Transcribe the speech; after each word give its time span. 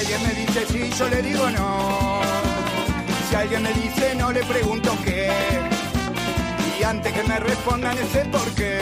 alguien 0.00 0.22
me 0.22 0.34
dice 0.34 0.66
sí, 0.66 0.90
yo 0.98 1.08
le 1.08 1.22
digo 1.22 1.50
no. 1.50 2.20
Si 3.28 3.34
alguien 3.34 3.62
me 3.62 3.72
dice 3.74 4.14
no, 4.16 4.32
le 4.32 4.42
pregunto 4.44 4.96
qué. 5.04 5.30
Y 6.78 6.82
antes 6.82 7.12
que 7.12 7.22
me 7.24 7.38
respondan 7.38 7.96
ese 7.98 8.24
por 8.36 8.48
qué. 8.52 8.80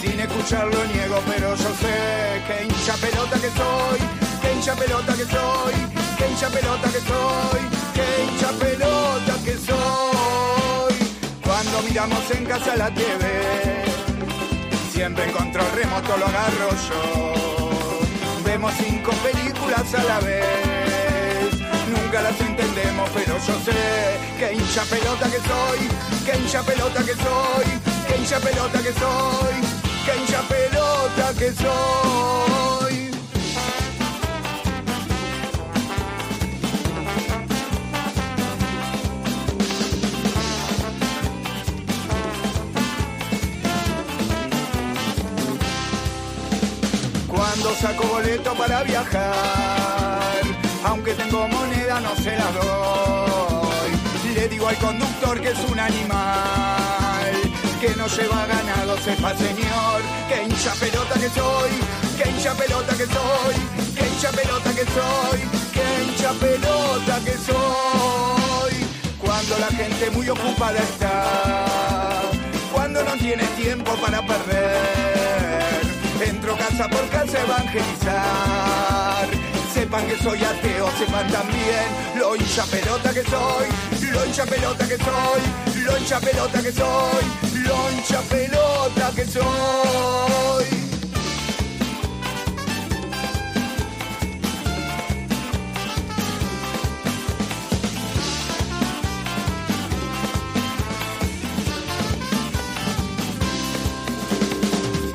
Sin 0.00 0.20
escucharlo 0.20 0.78
niego, 0.92 1.18
pero 1.26 1.56
yo 1.56 1.70
sé 1.82 1.96
que 2.46 2.64
hincha 2.64 2.94
pelota 3.04 3.36
que 3.42 3.50
soy, 3.60 4.00
que 4.42 4.52
hincha 4.54 4.74
pelota 4.76 5.12
que 5.14 5.24
soy, 5.24 5.74
que 6.18 6.24
hincha 6.30 6.48
pelota 6.50 6.88
que 6.94 7.00
soy, 7.10 7.62
que 7.96 8.06
hincha 8.24 8.50
pelota 8.64 9.34
que 9.44 9.54
soy. 9.68 10.94
Cuando 11.42 11.82
miramos 11.82 12.30
en 12.30 12.44
casa 12.44 12.76
la 12.76 12.90
TV, 12.94 13.24
siempre 14.92 15.24
en 15.24 15.32
control 15.32 15.66
remoto 15.74 16.16
lo 16.16 16.26
agarro 16.26 16.70
yo. 16.88 17.53
Vemos 18.64 18.80
cinco 18.82 19.10
películas 19.22 19.94
a 19.94 20.04
la 20.04 20.20
vez. 20.20 21.60
Nunca 21.86 22.22
las 22.22 22.40
entendemos, 22.40 23.10
pero 23.12 23.36
yo 23.36 23.60
sé 23.60 24.18
que 24.38 24.54
hincha 24.54 24.84
pelota 24.84 25.30
que 25.30 25.36
soy, 25.36 25.88
que 26.24 26.38
hincha 26.38 26.62
pelota 26.62 27.04
que 27.04 27.14
soy, 27.14 27.80
que 28.08 28.16
hincha 28.16 28.40
pelota 28.40 28.78
que 28.78 28.92
soy, 28.94 29.54
que 30.06 30.16
hincha 30.18 30.40
pelota 30.48 31.34
que 31.38 31.52
soy. 31.52 32.73
Saco 47.84 48.06
boleto 48.06 48.54
para 48.54 48.82
viajar, 48.82 50.40
aunque 50.86 51.12
tengo 51.12 51.46
moneda 51.48 52.00
no 52.00 52.16
se 52.16 52.34
la 52.34 52.50
doy. 52.52 53.90
Le 54.34 54.48
digo 54.48 54.68
al 54.68 54.76
conductor 54.76 55.38
que 55.38 55.50
es 55.50 55.58
un 55.70 55.78
animal, 55.78 57.32
que 57.82 57.90
no 57.98 58.06
lleva 58.06 58.46
ganado, 58.46 58.96
sepa 59.04 59.36
señor, 59.36 60.00
que 60.28 60.44
hincha 60.44 60.72
pelota 60.80 61.14
que 61.22 61.28
soy, 61.28 61.72
que 62.16 62.30
hincha 62.30 62.54
pelota 62.54 62.92
que 62.96 63.06
soy, 63.16 63.56
que 63.96 64.04
hincha 64.08 64.30
pelota 64.30 64.70
que 64.78 64.86
soy, 64.96 65.40
que 65.74 65.84
hincha 66.04 66.32
pelota 66.44 67.14
que 67.26 67.36
soy. 67.48 68.74
Cuando 69.20 69.58
la 69.58 69.68
gente 69.80 70.10
muy 70.10 70.26
ocupada 70.30 70.78
está, 70.78 72.22
cuando 72.72 73.04
no 73.04 73.12
tiene 73.18 73.44
tiempo 73.62 73.92
para 73.96 74.26
perder 74.26 74.73
Sepan 79.72 80.06
que 80.06 80.16
soy 80.22 80.44
ateo, 80.44 80.88
sepan 80.96 81.26
también 81.26 81.86
lo 82.16 82.36
hincha 82.36 82.64
pelota 82.66 83.12
que 83.12 83.24
soy, 83.24 83.66
lo 84.12 84.24
hincha 84.24 84.46
pelota 84.46 84.86
que 84.86 84.96
soy, 84.96 85.82
lo 85.82 85.98
hincha 85.98 86.20
pelota 86.20 86.62
que 86.62 86.70
soy, 86.70 87.24
lo 87.64 87.90
hincha 87.90 88.20
pelota 88.30 89.10
que 89.16 89.24
soy. 89.26 90.64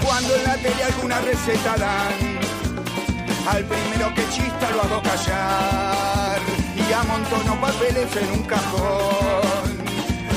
Cuando 0.03 0.35
en 0.35 0.43
la 0.43 0.55
tele 0.57 0.83
alguna 0.83 1.21
receta 1.21 1.77
dan, 1.77 2.28
al 3.49 3.63
primero 3.65 4.13
que 4.13 4.23
chista 4.29 4.69
lo 4.71 4.81
hago 4.83 5.01
callar 5.01 6.39
y 6.75 6.93
amontono 6.93 7.59
papeles 7.59 8.15
en 8.15 8.31
un 8.39 8.43
cajón. 8.43 9.69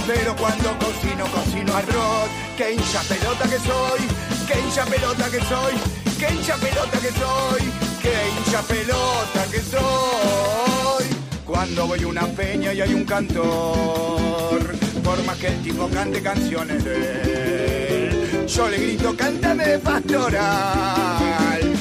Pero 0.06 0.34
cuando 0.36 0.76
cocino, 0.78 1.24
cocino 1.26 1.76
arroz, 1.76 2.28
que 2.56 2.72
hincha 2.72 3.00
pelota 3.02 3.44
que 3.48 3.58
soy, 3.58 4.00
que 4.48 4.60
hincha 4.60 4.84
pelota 4.84 5.30
que 5.30 5.40
soy, 5.40 5.74
que 6.18 6.34
hincha 6.34 6.56
pelota 6.56 6.98
que 6.98 7.12
soy, 7.22 7.62
que 8.02 8.14
hincha 8.30 8.62
pelota 8.62 9.44
que 9.50 9.60
soy. 9.60 11.04
Cuando 11.46 11.86
voy 11.86 12.02
a 12.02 12.06
una 12.06 12.26
peña 12.26 12.72
y 12.72 12.80
hay 12.80 12.94
un 12.94 13.04
cantor, 13.04 14.60
por 15.04 15.24
más 15.24 15.36
que 15.36 15.48
el 15.48 15.62
tipo 15.62 15.88
cante 15.88 16.22
canciones 16.22 16.82
de 16.82 18.08
él, 18.08 18.46
yo 18.46 18.68
le 18.68 18.78
grito, 18.78 19.14
cántame 19.16 19.78
pastoral. 19.78 21.71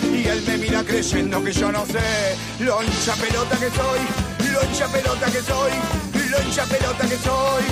Me 0.47 0.57
mira 0.57 0.83
creyendo 0.83 1.43
que 1.43 1.51
yo 1.51 1.71
no 1.71 1.85
sé 1.85 2.35
lo 2.59 2.81
hincha 2.83 3.15
pelota 3.15 3.57
que 3.57 3.69
soy, 3.69 3.99
lo 4.51 4.63
hincha 4.63 4.87
pelota 4.87 5.25
que 5.27 5.41
soy, 5.41 5.71
lo 6.29 6.41
hincha 6.41 6.65
pelota 6.65 7.07
que 7.07 7.17
soy, 7.17 7.63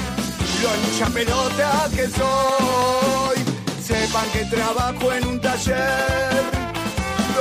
lo 0.61 0.75
hincha 0.75 1.05
pelota 1.07 1.89
que 1.95 2.07
soy. 2.07 3.37
Sepan 3.81 4.29
que 4.31 4.45
trabajo 4.45 5.13
en 5.13 5.27
un 5.27 5.41
taller 5.41 6.43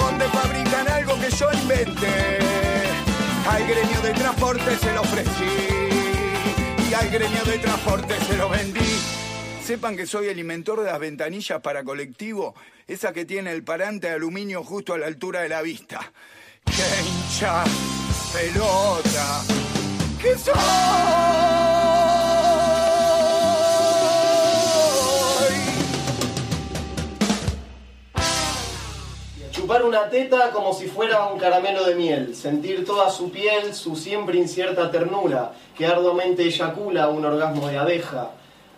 donde 0.00 0.24
fabrican 0.28 0.88
algo 0.88 1.14
que 1.20 1.30
yo 1.30 1.46
inventé. 1.52 2.38
Al 3.50 3.66
gremio 3.66 4.00
de 4.02 4.12
transporte 4.14 4.78
se 4.78 4.92
lo 4.92 5.02
ofrecí 5.02 6.88
y 6.90 6.94
al 6.94 7.10
gremio 7.10 7.44
de 7.44 7.58
transporte 7.58 8.14
se 8.26 8.36
lo 8.36 8.48
vendí. 8.48 9.27
Sepan 9.68 9.98
que 9.98 10.06
soy 10.06 10.28
el 10.28 10.38
inventor 10.38 10.80
de 10.80 10.86
las 10.86 10.98
ventanillas 10.98 11.60
para 11.60 11.84
colectivo, 11.84 12.54
esa 12.86 13.12
que 13.12 13.26
tiene 13.26 13.52
el 13.52 13.64
parante 13.64 14.06
de 14.08 14.14
aluminio 14.14 14.64
justo 14.64 14.94
a 14.94 14.98
la 14.98 15.06
altura 15.06 15.42
de 15.42 15.50
la 15.50 15.60
vista. 15.60 16.10
¡Qué 16.64 16.72
hincha 17.06 17.64
pelota! 18.32 19.42
¡Que 20.22 20.38
soy! 20.38 20.54
Chupar 29.50 29.84
una 29.84 30.08
teta 30.08 30.50
como 30.50 30.72
si 30.72 30.86
fuera 30.86 31.26
un 31.26 31.38
caramelo 31.38 31.84
de 31.84 31.94
miel, 31.94 32.34
sentir 32.34 32.86
toda 32.86 33.10
su 33.10 33.30
piel, 33.30 33.74
su 33.74 33.96
siempre 33.96 34.38
incierta 34.38 34.90
ternura, 34.90 35.52
que 35.76 35.84
arduamente 35.84 36.44
eyacula 36.44 37.10
un 37.10 37.26
orgasmo 37.26 37.68
de 37.68 37.76
abeja. 37.76 38.30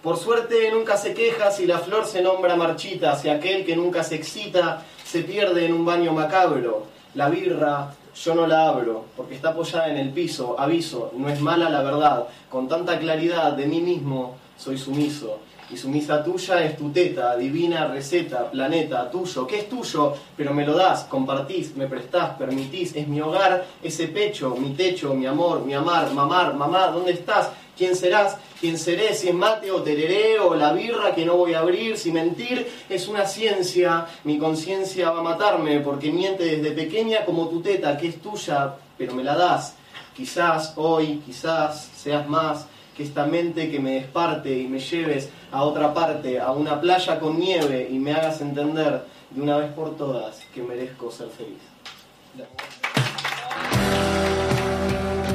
Por 0.02 0.16
suerte 0.16 0.70
nunca 0.70 0.96
se 0.96 1.12
queja 1.12 1.50
si 1.50 1.66
la 1.66 1.78
flor 1.78 2.06
se 2.06 2.22
nombra 2.22 2.56
marchita, 2.56 3.16
si 3.16 3.28
aquel 3.28 3.66
que 3.66 3.76
nunca 3.76 4.02
se 4.02 4.14
excita 4.14 4.82
se 5.04 5.20
pierde 5.24 5.66
en 5.66 5.74
un 5.74 5.84
baño 5.84 6.12
macabro. 6.12 6.86
La 7.14 7.28
birra, 7.28 7.92
yo 8.14 8.34
no 8.34 8.46
la 8.46 8.68
abro, 8.68 9.04
porque 9.14 9.34
está 9.34 9.50
apoyada 9.50 9.90
en 9.90 9.98
el 9.98 10.10
piso, 10.10 10.58
aviso, 10.58 11.12
no 11.14 11.28
es 11.28 11.40
mala 11.40 11.68
la 11.68 11.82
verdad, 11.82 12.28
con 12.48 12.66
tanta 12.66 12.98
claridad 12.98 13.52
de 13.52 13.66
mí 13.66 13.82
mismo 13.82 14.38
soy 14.56 14.78
sumiso. 14.78 15.40
Y 15.70 15.76
sumisa 15.76 16.24
tuya 16.24 16.64
es 16.64 16.76
tu 16.78 16.90
teta, 16.90 17.36
divina 17.36 17.86
receta, 17.86 18.50
planeta, 18.50 19.08
tuyo, 19.10 19.46
que 19.46 19.58
es 19.58 19.68
tuyo, 19.68 20.14
pero 20.36 20.54
me 20.54 20.66
lo 20.66 20.74
das, 20.74 21.04
compartís, 21.04 21.76
me 21.76 21.86
prestás, 21.86 22.30
permitís, 22.38 22.96
es 22.96 23.06
mi 23.06 23.20
hogar, 23.20 23.66
ese 23.82 24.08
pecho, 24.08 24.56
mi 24.56 24.70
techo, 24.70 25.14
mi 25.14 25.26
amor, 25.26 25.64
mi 25.64 25.74
amar, 25.74 26.12
mamar, 26.12 26.54
mamá, 26.54 26.86
¿dónde 26.88 27.12
estás? 27.12 27.50
¿Quién 27.80 27.96
serás? 27.96 28.36
¿Quién 28.60 28.76
seré? 28.76 29.14
Si 29.14 29.28
es 29.28 29.34
mate 29.34 29.70
o 29.70 29.82
tereré 29.82 30.38
o 30.38 30.54
la 30.54 30.74
birra 30.74 31.14
que 31.14 31.24
no 31.24 31.38
voy 31.38 31.54
a 31.54 31.60
abrir, 31.60 31.96
si 31.96 32.12
mentir 32.12 32.70
es 32.90 33.08
una 33.08 33.24
ciencia, 33.24 34.06
mi 34.24 34.36
conciencia 34.36 35.10
va 35.10 35.20
a 35.20 35.22
matarme 35.22 35.80
porque 35.80 36.12
miente 36.12 36.44
desde 36.44 36.72
pequeña 36.72 37.24
como 37.24 37.48
tu 37.48 37.62
teta, 37.62 37.96
que 37.96 38.08
es 38.08 38.20
tuya, 38.20 38.74
pero 38.98 39.14
me 39.14 39.24
la 39.24 39.34
das. 39.34 39.76
Quizás 40.14 40.74
hoy, 40.76 41.22
quizás 41.24 41.88
seas 41.96 42.28
más 42.28 42.66
que 42.94 43.02
esta 43.02 43.24
mente 43.24 43.70
que 43.70 43.80
me 43.80 43.92
desparte 43.92 44.58
y 44.58 44.66
me 44.66 44.78
lleves 44.78 45.30
a 45.50 45.62
otra 45.62 45.94
parte, 45.94 46.38
a 46.38 46.52
una 46.52 46.78
playa 46.78 47.18
con 47.18 47.40
nieve 47.40 47.88
y 47.90 47.98
me 47.98 48.12
hagas 48.12 48.42
entender 48.42 49.06
de 49.30 49.40
una 49.40 49.56
vez 49.56 49.72
por 49.72 49.96
todas 49.96 50.38
que 50.52 50.62
merezco 50.62 51.10
ser 51.10 51.30
feliz. 51.30 51.62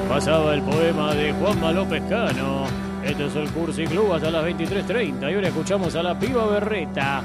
Pasaba 0.09 0.53
el 0.53 0.61
poema 0.61 1.13
de 1.13 1.33
Juanma 1.33 1.71
López 1.71 2.03
Cano. 2.07 2.65
Este 3.03 3.25
es 3.25 3.35
el 3.35 3.49
Cursi 3.49 3.85
Club 3.85 4.13
hasta 4.13 4.31
las 4.31 4.45
23.30 4.45 5.31
y 5.31 5.35
ahora 5.35 5.47
escuchamos 5.47 5.95
a 5.95 6.03
la 6.03 6.17
piba 6.17 6.45
berreta. 6.45 7.23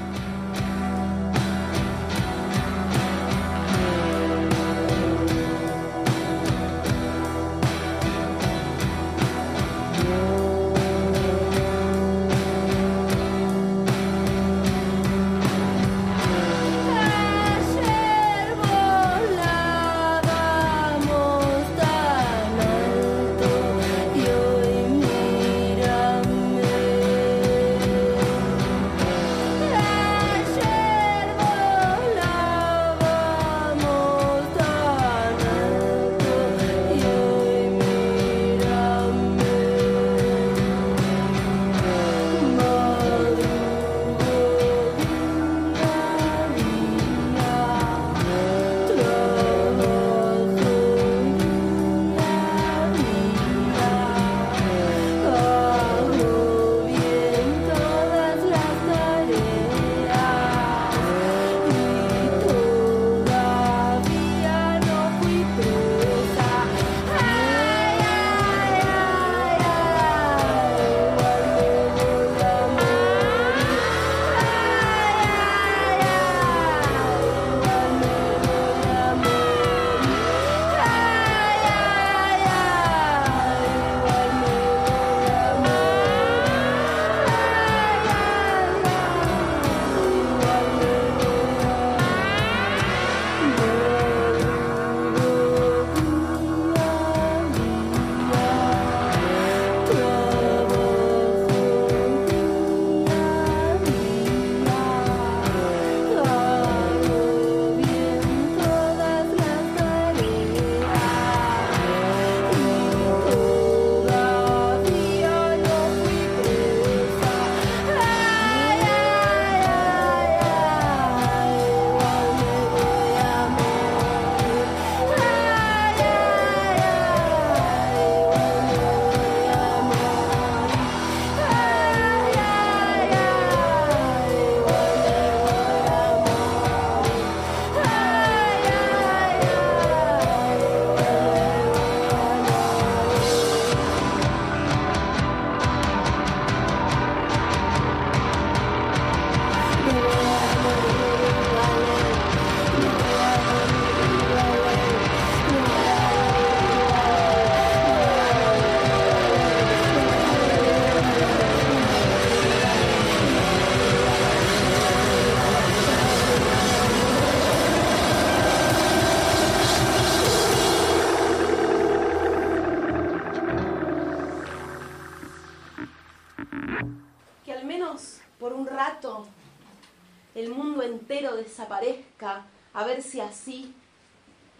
El 180.41 180.49
mundo 180.49 180.81
entero 180.81 181.35
desaparezca, 181.35 182.45
a 182.73 182.83
ver 182.83 183.03
si 183.03 183.19
así 183.19 183.73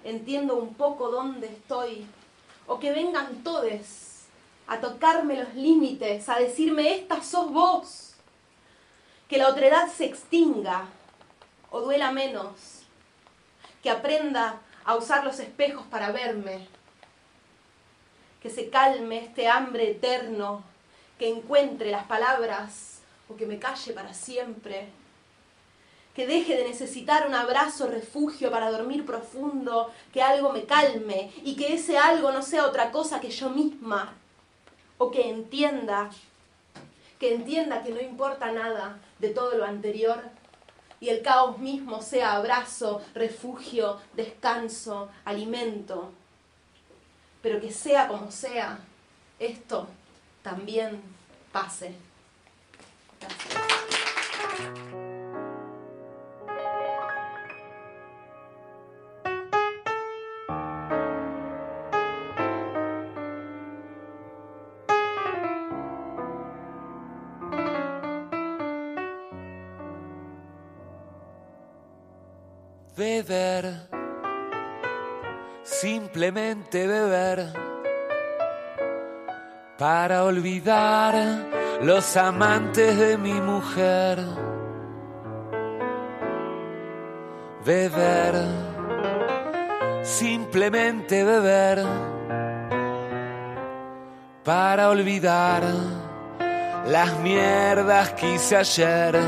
entiendo 0.03 0.55
un 0.55 0.75
poco 0.75 1.09
dónde 1.09 1.47
estoy, 1.47 2.05
o 2.67 2.79
que 2.79 2.91
vengan 2.91 3.43
todes 3.43 4.25
a 4.67 4.79
tocarme 4.79 5.37
los 5.37 5.53
límites, 5.55 6.29
a 6.29 6.39
decirme, 6.39 6.93
esta 6.93 7.21
sos 7.23 7.51
vos, 7.51 8.13
que 9.27 9.37
la 9.37 9.49
otredad 9.49 9.87
se 9.89 10.05
extinga 10.05 10.85
o 11.71 11.81
duela 11.81 12.11
menos, 12.11 12.83
que 13.81 13.89
aprenda 13.89 14.61
a 14.85 14.95
usar 14.95 15.23
los 15.23 15.39
espejos 15.39 15.85
para 15.87 16.11
verme, 16.11 16.67
que 18.41 18.49
se 18.49 18.69
calme 18.69 19.25
este 19.25 19.47
hambre 19.47 19.91
eterno, 19.91 20.63
que 21.17 21.29
encuentre 21.29 21.91
las 21.91 22.05
palabras 22.05 22.99
o 23.29 23.35
que 23.35 23.45
me 23.45 23.59
calle 23.59 23.93
para 23.93 24.13
siempre, 24.13 24.89
que 26.15 26.27
deje 26.27 26.55
de 26.57 26.67
necesitar 26.67 27.27
un 27.27 27.33
abrazo 27.33 27.87
refugio 27.87 28.51
para 28.51 28.71
dormir 28.71 29.05
profundo, 29.05 29.91
que 30.13 30.21
algo 30.21 30.51
me 30.51 30.65
calme 30.65 31.31
y 31.43 31.55
que 31.55 31.73
ese 31.73 31.97
algo 31.97 32.31
no 32.31 32.41
sea 32.41 32.65
otra 32.65 32.91
cosa 32.91 33.21
que 33.21 33.29
yo 33.29 33.49
misma, 33.49 34.13
o 34.97 35.09
que 35.09 35.29
entienda, 35.29 36.09
que 37.19 37.33
entienda 37.33 37.81
que 37.81 37.91
no 37.91 38.01
importa 38.01 38.51
nada 38.51 38.99
de 39.19 39.29
todo 39.29 39.57
lo 39.57 39.65
anterior 39.65 40.21
y 40.99 41.09
el 41.09 41.23
caos 41.23 41.57
mismo 41.57 42.01
sea 42.01 42.33
abrazo, 42.33 43.01
refugio, 43.15 43.99
descanso, 44.13 45.09
alimento, 45.25 46.11
pero 47.41 47.59
que 47.59 47.71
sea 47.71 48.07
como 48.07 48.29
sea, 48.29 48.79
esto 49.39 49.87
también 50.43 51.01
pase. 51.51 51.95
Para 79.81 80.25
olvidar 80.25 81.15
los 81.81 82.15
amantes 82.15 82.95
de 82.99 83.17
mi 83.17 83.33
mujer. 83.33 84.19
Beber, 87.65 88.35
simplemente 90.03 91.23
beber, 91.23 91.83
para 94.43 94.89
olvidar 94.89 95.63
las 96.85 97.17
mierdas 97.17 98.11
que 98.11 98.35
hice 98.35 98.57
ayer 98.57 99.19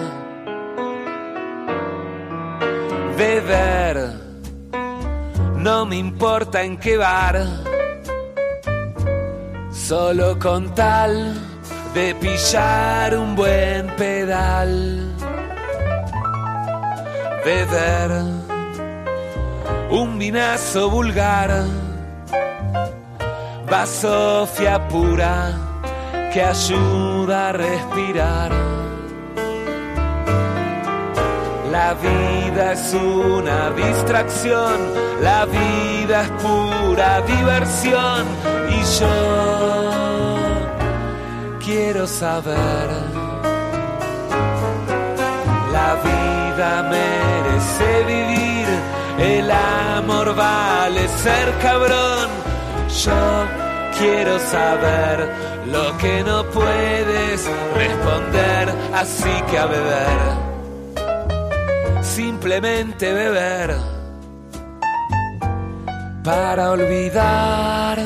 beber. 3.18 3.98
No 5.58 5.88
me 5.88 5.96
importa 5.96 6.62
en 6.62 6.78
qué 6.78 6.98
bar, 6.98 7.42
solo 9.84 10.40
con 10.40 10.74
tal 10.74 11.34
de 11.94 12.16
pillar 12.16 13.18
un 13.18 13.36
buen 13.36 13.88
pedal. 13.98 15.14
Beber 17.44 18.12
un 19.92 20.18
vinazo 20.18 20.90
vulgar, 20.90 21.66
va 23.72 23.86
Sofía 23.86 24.88
pura 24.88 25.52
que 26.32 26.42
ayuda 26.42 27.50
a 27.50 27.52
respirar. 27.52 28.83
La 31.74 31.96
vida 31.96 32.74
es 32.74 32.94
una 32.94 33.72
distracción, 33.72 34.78
la 35.24 35.44
vida 35.46 36.22
es 36.22 36.30
pura 36.44 37.22
diversión 37.22 38.28
y 38.70 38.80
yo 39.00 40.38
quiero 41.66 42.06
saber. 42.06 42.90
La 45.72 45.96
vida 46.08 46.84
merece 46.92 48.04
vivir, 48.06 48.68
el 49.18 49.50
amor 49.50 50.36
vale 50.36 51.08
ser 51.08 51.58
cabrón. 51.60 52.30
Yo 53.04 53.48
quiero 53.98 54.38
saber 54.38 55.28
lo 55.66 55.98
que 55.98 56.24
no 56.24 56.44
puedes 56.52 57.50
responder, 57.76 58.76
así 58.94 59.42
que 59.50 59.58
a 59.58 59.66
beber 59.66 60.43
simplemente 62.16 63.12
beber 63.12 63.76
para 66.24 66.70
olvidar 66.70 67.98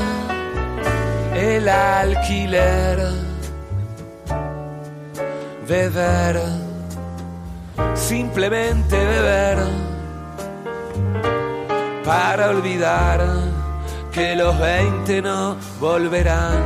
el 1.36 1.68
alquiler. 1.68 3.00
Beber, 5.68 6.40
simplemente 7.96 8.96
beber 8.96 9.58
para 12.06 12.52
olvidar 12.52 13.20
que 14.14 14.38
los 14.38 14.58
veinte 14.58 15.22
no 15.22 15.58
volverán. 15.82 16.64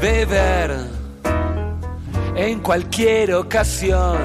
Beber 0.00 0.97
en 2.38 2.60
cualquier 2.60 3.34
ocasión 3.34 4.16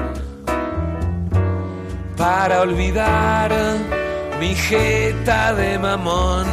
para 2.16 2.60
olvidar 2.60 3.50
mi 4.38 4.54
jeta 4.54 5.52
de 5.52 5.76
mamón. 5.80 6.46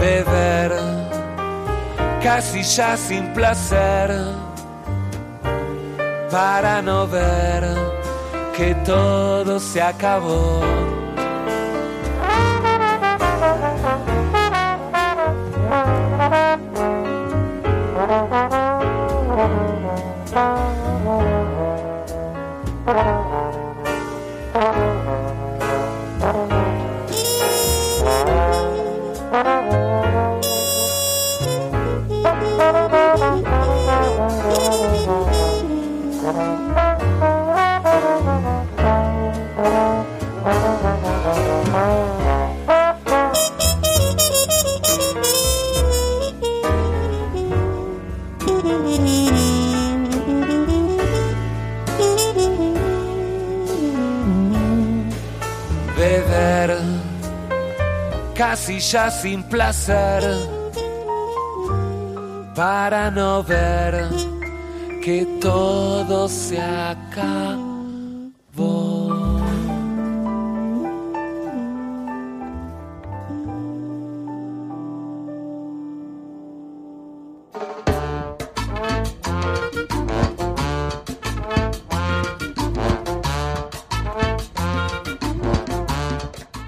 Beber 0.00 0.72
casi 2.22 2.62
ya 2.62 2.96
sin 2.96 3.30
placer 3.34 4.10
para 6.30 6.80
no 6.80 7.06
ver 7.06 7.62
que 8.56 8.74
todo 8.86 9.60
se 9.60 9.82
acabó. 9.82 10.95
Ya 58.78 59.10
sin 59.10 59.42
placer 59.42 60.22
para 62.54 63.10
no 63.10 63.42
ver 63.42 64.08
que 65.04 65.26
todo 65.40 66.28
se 66.28 66.60
acabó. 66.60 67.65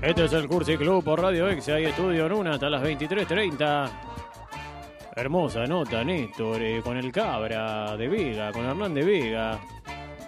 Este 0.09 0.25
es 0.25 0.33
el 0.33 0.49
Cursi 0.49 0.77
Club 0.79 1.05
por 1.05 1.21
Radio 1.21 1.49
X. 1.51 1.69
Hay 1.69 1.85
estudio 1.85 2.27
en 2.27 2.33
una 2.33 2.53
hasta 2.53 2.71
las 2.71 2.83
23.30. 2.83 3.91
Hermosa 5.17 5.67
nota, 5.67 6.03
Néstor, 6.03 6.63
eh, 6.63 6.81
con 6.83 6.97
el 6.97 7.13
Cabra 7.13 7.95
de 7.97 8.09
Vega, 8.09 8.51
con 8.53 8.65
Hernán 8.65 8.95
de 8.95 9.05
Vega. 9.05 9.59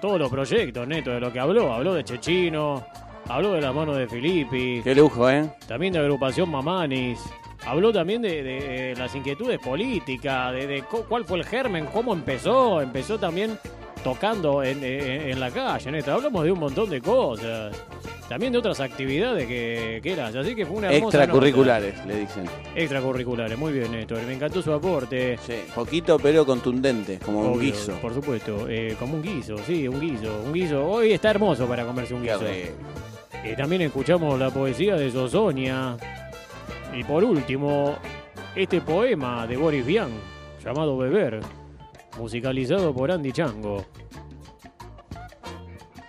Todos 0.01 0.19
los 0.19 0.29
proyectos, 0.29 0.87
Néstor, 0.87 1.15
de 1.15 1.21
lo 1.21 1.33
que 1.33 1.41
habló. 1.41 1.73
Habló 1.73 1.95
de 1.95 2.05
Chechino, 2.05 2.85
habló 3.29 3.53
de 3.53 3.61
la 3.63 3.73
mano 3.73 3.95
de 3.95 4.07
Filippi, 4.07 4.83
Qué 4.83 4.95
lujo, 4.95 5.31
¿eh? 5.31 5.49
también 5.67 5.93
de 5.95 6.01
agrupación 6.01 6.51
Mamanis. 6.51 7.19
Habló 7.67 7.91
también 7.93 8.21
de, 8.23 8.43
de, 8.43 8.93
eh, 8.93 8.97
las 8.97 9.15
inquietudes 9.15 9.59
políticas, 9.61 10.53
de, 10.53 10.67
de 10.67 10.83
cu- 10.83 11.05
cuál 11.09 11.25
fue 11.25 11.39
el 11.39 11.45
germen, 11.47 11.87
cómo 11.87 12.13
empezó. 12.13 12.83
Empezó 12.83 13.19
también 13.19 13.59
tocando 14.03 14.63
en, 14.63 14.83
en- 14.85 15.31
en 15.31 15.41
la 15.41 15.51
calle, 15.51 15.91
Néstor. 15.91 16.15
Hablamos 16.15 16.45
de 16.45 16.53
un 16.53 16.59
montón 16.61 16.89
de 16.91 17.01
cosas. 17.01 17.77
También 18.29 18.53
de 18.53 18.59
otras 18.59 18.79
actividades 18.79 19.45
que, 19.49 19.99
que 20.03 20.13
eran. 20.13 20.37
Así 20.37 20.55
que 20.55 20.65
fue 20.65 20.77
una 20.77 20.87
hermosa 20.87 21.05
nota. 21.19 21.25
Extracurriculares, 21.25 22.07
le 22.07 22.21
dicen. 22.21 22.45
Extracurriculares, 22.77 23.59
muy 23.59 23.73
bien, 23.73 23.91
Néstor. 23.91 24.23
Me 24.23 24.35
encantó 24.35 24.63
su 24.63 24.73
aporte. 24.73 25.37
Sí, 25.45 25.55
poquito 25.75 26.17
pero 26.19 26.47
contundente, 26.47 27.19
como 27.19 27.41
un 27.41 27.59
guiso. 27.61 27.93
Por 28.01 28.15
supuesto, 28.15 28.69
eh, 28.69 28.95
como 29.01 29.15
un 29.15 29.23
guiso, 29.23 29.59
sí, 29.59 29.89
un 29.89 30.01
guiso. 30.01 30.43
Un 30.47 30.53
guiso. 30.53 30.87
Hoy 30.89 31.13
está 31.13 31.31
hermoso 31.31 31.67
para 31.67 31.85
comerse 31.85 32.15
un 32.15 32.23
guiso. 32.23 32.47
Eh, 32.47 32.73
también 33.57 33.83
escuchamos 33.83 34.39
la 34.39 34.51
poesía 34.51 34.95
de 34.95 35.11
Sosonia. 35.11 35.97
Y 36.95 37.03
por 37.03 37.25
último, 37.25 37.97
este 38.55 38.81
poema 38.81 39.45
de 39.49 39.57
Boris 39.57 39.85
Vian, 39.85 40.11
llamado 40.65 40.97
Beber, 40.99 41.41
musicalizado 42.19 42.95
por 42.95 43.11
Andy 43.11 43.33
Chango. 43.33 43.85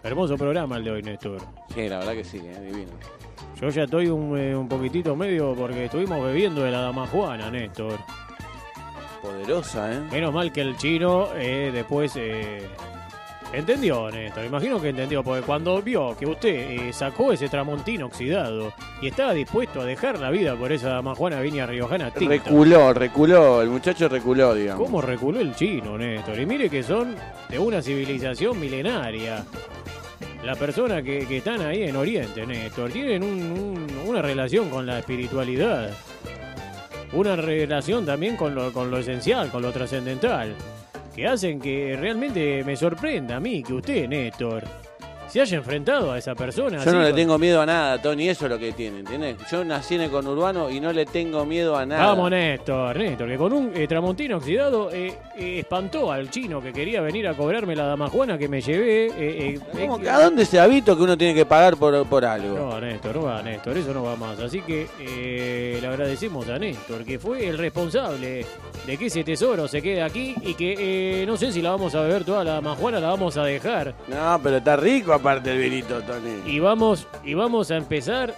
Hermoso 0.03 0.35
programa 0.35 0.77
el 0.77 0.83
de 0.83 0.91
hoy, 0.91 1.03
Néstor. 1.03 1.39
Sí, 1.73 1.87
la 1.87 1.99
verdad 1.99 2.13
que 2.13 2.23
sí, 2.23 2.37
¿eh? 2.37 2.59
divino. 2.61 2.91
Yo 3.61 3.69
ya 3.69 3.83
estoy 3.83 4.07
un, 4.07 4.35
eh, 4.37 4.55
un 4.55 4.67
poquitito 4.67 5.15
medio 5.15 5.53
porque 5.53 5.85
estuvimos 5.85 6.23
bebiendo 6.23 6.63
de 6.63 6.71
la 6.71 6.81
dama 6.81 7.05
Juana, 7.05 7.51
Néstor. 7.51 7.99
Poderosa, 9.21 9.93
¿eh? 9.93 9.99
Menos 10.11 10.33
mal 10.33 10.51
que 10.51 10.61
el 10.61 10.75
chino 10.77 11.27
eh, 11.35 11.69
después 11.71 12.13
eh, 12.15 12.67
entendió, 13.53 14.09
Néstor. 14.09 14.45
Imagino 14.45 14.81
que 14.81 14.89
entendió, 14.89 15.23
porque 15.23 15.41
cuando 15.45 15.81
vio 15.81 16.15
que 16.17 16.25
usted 16.25 16.49
eh, 16.49 16.93
sacó 16.93 17.33
ese 17.33 17.49
tramontino 17.49 18.05
oxidado 18.07 18.73
y 19.01 19.07
estaba 19.07 19.33
dispuesto 19.33 19.81
a 19.81 19.85
dejar 19.85 20.19
la 20.19 20.29
vida 20.29 20.55
por 20.55 20.71
esa 20.71 20.89
dama 20.89 21.15
Juana 21.15 21.41
Viña 21.41 21.65
Riojana 21.65 22.11
tinta. 22.11 22.35
Reculó, 22.35 22.93
reculó, 22.93 23.61
el 23.61 23.69
muchacho 23.69 24.07
reculó, 24.09 24.53
digamos. 24.53 24.85
¿Cómo 24.85 25.01
reculó 25.01 25.39
el 25.39 25.55
chino, 25.55 25.97
Néstor? 25.97 26.39
Y 26.39 26.45
mire 26.45 26.69
que 26.69 26.83
son 26.83 27.15
de 27.49 27.59
una 27.59 27.81
civilización 27.81 28.59
milenaria. 28.59 29.43
Las 30.43 30.57
personas 30.57 31.03
que, 31.03 31.27
que 31.27 31.37
están 31.37 31.61
ahí 31.61 31.83
en 31.83 31.95
Oriente, 31.95 32.45
Néstor, 32.47 32.89
tienen 32.91 33.21
un- 33.23 33.51
un- 33.51 34.07
una 34.09 34.21
relación 34.21 34.69
con 34.69 34.85
la 34.87 34.99
espiritualidad. 34.99 35.91
Una 37.13 37.35
relación 37.35 38.05
también 38.05 38.37
con 38.37 38.55
lo, 38.55 38.71
con 38.71 38.89
lo 38.89 38.97
esencial, 38.97 39.49
con 39.51 39.61
lo 39.61 39.71
trascendental. 39.71 40.55
Que 41.15 41.27
hacen 41.27 41.59
que 41.59 41.97
realmente 41.99 42.63
me 42.63 42.75
sorprenda 42.75 43.35
a 43.35 43.39
mí 43.39 43.61
que 43.63 43.73
usted, 43.73 44.07
Néstor, 44.07 44.63
se 45.31 45.39
haya 45.41 45.57
enfrentado 45.57 46.11
a 46.11 46.17
esa 46.17 46.35
persona. 46.35 46.77
Yo 46.77 46.81
así 46.83 46.89
no 46.91 46.99
le 47.01 47.09
con- 47.09 47.15
tengo 47.15 47.37
miedo 47.39 47.61
a 47.61 47.65
nada, 47.65 48.01
Tony, 48.01 48.27
eso 48.27 48.45
es 48.45 48.51
lo 48.51 48.59
que 48.59 48.73
tiene, 48.73 48.99
¿entiendes? 48.99 49.37
Yo 49.49 49.63
nací 49.63 49.95
en 49.95 50.01
el 50.01 50.11
conurbano 50.11 50.69
y 50.69 50.79
no 50.81 50.91
le 50.91 51.05
tengo 51.05 51.45
miedo 51.45 51.77
a 51.77 51.85
nada. 51.85 52.07
Vamos, 52.07 52.29
Néstor, 52.31 52.97
Néstor, 52.97 53.29
que 53.29 53.37
con 53.37 53.53
un 53.53 53.71
eh, 53.73 53.87
tramontino 53.87 54.37
oxidado 54.37 54.89
eh, 54.91 55.13
eh, 55.37 55.59
espantó 55.59 56.11
al 56.11 56.29
chino 56.29 56.61
que 56.61 56.73
quería 56.73 56.99
venir 57.01 57.27
a 57.29 57.33
cobrarme 57.33 57.75
la 57.75 57.85
damajuana 57.85 58.37
que 58.37 58.49
me 58.49 58.59
llevé. 58.61 59.05
eh, 59.07 59.11
eh, 59.17 59.59
¿Cómo 59.87 59.99
¿A 60.09 60.21
dónde 60.23 60.45
se 60.45 60.59
ha 60.59 60.67
visto 60.67 60.97
que 60.97 61.03
uno 61.03 61.17
tiene 61.17 61.33
que 61.33 61.45
pagar 61.45 61.77
por, 61.77 62.05
por 62.07 62.25
algo? 62.25 62.57
No, 62.57 62.81
Néstor, 62.81 63.15
no 63.15 63.23
va, 63.23 63.41
Néstor, 63.41 63.77
eso 63.77 63.93
no 63.93 64.03
va 64.03 64.15
más. 64.17 64.37
Así 64.39 64.61
que 64.61 64.87
eh, 64.99 65.77
le 65.79 65.87
agradecemos 65.87 66.47
a 66.49 66.59
Néstor, 66.59 67.05
que 67.05 67.17
fue 67.19 67.47
el 67.47 67.57
responsable 67.57 68.45
de 68.85 68.97
que 68.97 69.05
ese 69.05 69.23
tesoro 69.23 69.67
se 69.67 69.81
quede 69.81 70.01
aquí 70.01 70.35
y 70.41 70.55
que 70.55 71.21
eh, 71.21 71.25
no 71.25 71.37
sé 71.37 71.51
si 71.51 71.61
la 71.61 71.69
vamos 71.71 71.95
a 71.95 72.01
beber 72.01 72.23
toda 72.25 72.43
la 72.43 72.53
damajuana, 72.53 72.99
la 72.99 73.09
vamos 73.09 73.37
a 73.37 73.43
dejar. 73.43 73.93
No, 74.07 74.39
pero 74.43 74.57
está 74.57 74.75
rico 74.75 75.13
aparte 75.21 75.51
el 75.51 75.59
vinito, 75.59 76.01
Tony. 76.01 76.41
Y 76.47 76.59
vamos, 76.59 77.07
y 77.23 77.35
vamos 77.35 77.69
a 77.69 77.77
empezar 77.77 78.33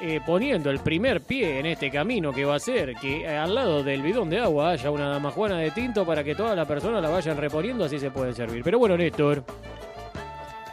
eh, 0.00 0.20
poniendo 0.24 0.70
el 0.70 0.78
primer 0.78 1.20
pie 1.20 1.58
en 1.58 1.66
este 1.66 1.90
camino 1.90 2.32
que 2.32 2.44
va 2.44 2.54
a 2.54 2.60
ser 2.60 2.94
que 2.94 3.22
eh, 3.22 3.36
al 3.36 3.52
lado 3.52 3.82
del 3.82 4.00
bidón 4.00 4.30
de 4.30 4.38
agua 4.38 4.70
haya 4.70 4.92
una 4.92 5.08
damajuana 5.08 5.58
de 5.58 5.72
tinto 5.72 6.06
para 6.06 6.22
que 6.22 6.36
todas 6.36 6.56
las 6.56 6.68
personas 6.68 7.02
la 7.02 7.08
vayan 7.08 7.36
reponiendo, 7.36 7.84
así 7.84 7.98
se 7.98 8.12
pueden 8.12 8.32
servir. 8.32 8.62
Pero 8.62 8.78
bueno, 8.78 8.96
Néstor, 8.96 9.42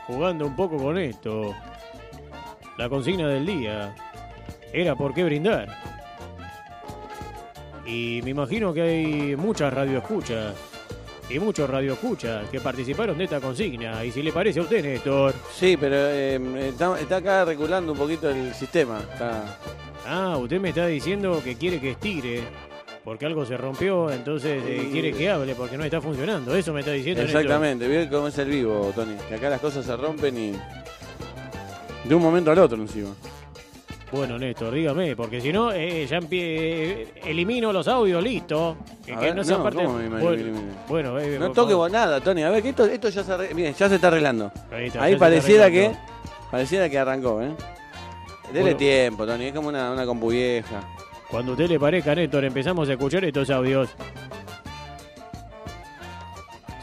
jugando 0.06 0.46
un 0.46 0.56
poco 0.56 0.78
con 0.78 1.00
esto, 1.00 1.56
la 2.78 2.88
consigna 2.88 3.28
del 3.28 3.46
día 3.46 3.96
era 4.72 4.96
por 4.96 5.12
qué 5.12 5.24
brindar. 5.24 5.70
Y 7.84 8.22
me 8.24 8.30
imagino 8.30 8.74
que 8.74 8.82
hay 8.84 9.36
muchas 9.36 9.74
radioescuchas 9.74 10.71
y 11.34 11.40
muchos 11.40 11.70
radioescuchas 11.70 12.50
que 12.50 12.60
participaron 12.60 13.18
de 13.18 13.26
esta 13.26 13.40
consigna. 13.40 14.04
Y 14.04 14.12
si 14.12 14.22
le 14.22 14.32
parece 14.32 14.60
a 14.60 14.64
usted, 14.64 14.84
Néstor, 14.84 15.34
Sí, 15.54 15.78
pero 15.78 15.96
eh, 15.96 16.70
está, 16.70 17.00
está 17.00 17.18
acá 17.18 17.46
reculando 17.46 17.92
un 17.94 17.98
poquito 17.98 18.30
el 18.30 18.54
sistema. 18.54 19.00
Está... 19.00 19.58
Ah, 20.08 20.38
usted 20.38 20.60
me 20.60 20.70
está 20.70 20.88
diciendo 20.88 21.42
que 21.44 21.56
quiere 21.56 21.80
que 21.80 21.92
estire 21.92 22.42
porque 23.04 23.26
algo 23.26 23.46
se 23.46 23.58
rompió, 23.58 24.12
entonces 24.12 24.62
eh, 24.66 24.90
quiere 24.92 25.12
que 25.14 25.30
hable 25.30 25.56
porque 25.56 25.78
no 25.78 25.84
está 25.84 26.02
funcionando. 26.02 26.56
Eso 26.56 26.72
me 26.74 26.82
está 26.82 26.92
diciendo. 26.92 27.22
Exactamente, 27.24 27.88
vio 27.88 28.08
cómo 28.10 28.28
es 28.28 28.38
el 28.38 28.50
vivo, 28.50 28.92
Tony. 28.96 29.16
Que 29.28 29.36
acá 29.36 29.50
las 29.50 29.60
cosas 29.60 29.86
se 29.86 29.96
rompen 29.96 30.38
y. 30.38 30.54
De 32.08 32.16
un 32.16 32.22
momento 32.22 32.52
al 32.52 32.60
otro 32.60 32.78
encima. 32.78 33.10
Bueno, 34.12 34.38
Néstor, 34.38 34.74
dígame, 34.74 35.16
porque 35.16 35.40
si 35.40 35.54
no, 35.54 35.72
eh, 35.72 36.06
ya 36.06 36.20
empie- 36.20 36.42
eh, 36.44 37.08
elimino 37.24 37.72
los 37.72 37.88
audios, 37.88 38.22
listo. 38.22 38.76
Que, 39.06 39.14
A 39.14 39.20
que 39.20 39.26
ver, 39.28 39.36
no 39.36 39.44
sea 39.44 39.58
no, 39.58 39.64
parte. 39.64 39.84
¿cómo 39.86 39.98
me- 39.98 40.10
me- 40.10 40.20
bueno, 40.90 41.18
eh, 41.18 41.38
No 41.40 41.52
toque 41.54 41.74
vos 41.74 41.90
nada, 41.90 42.20
Tony. 42.20 42.44
A 42.44 42.50
ver, 42.50 42.62
que 42.62 42.70
esto, 42.70 42.84
esto 42.86 43.08
ya 43.08 43.24
se 43.24 43.32
arre- 43.32 43.54
Miren, 43.54 43.74
ya 43.74 43.88
se 43.88 43.96
está 43.96 44.08
arreglando. 44.10 44.52
Ahí 44.70 44.88
está, 44.88 45.04
Ahí 45.04 45.16
pareciera 45.16 45.68
está 45.68 45.72
que. 45.74 45.86
arreglando. 45.86 46.12
Pareciera 46.52 46.90
que 46.90 47.00
arrancó, 47.00 47.42
¿eh? 47.42 47.52
Dele 48.52 48.62
Bueno. 48.62 48.78
tiempo, 48.78 49.26
Tony. 49.26 49.46
Es 49.46 49.54
como 49.54 49.70
una, 49.70 49.92
una 49.94 50.06
compu 50.06 50.30
vieja. 50.30 50.82
Cuando 51.30 51.54
a 51.54 51.56
usted 51.56 51.70
le 51.70 51.80
parezca, 51.80 52.14
Néstor, 52.14 52.44
empezamos 52.44 52.90
a 52.90 52.92
escuchar 52.92 53.24
estos 53.24 53.50
audios. 53.50 53.90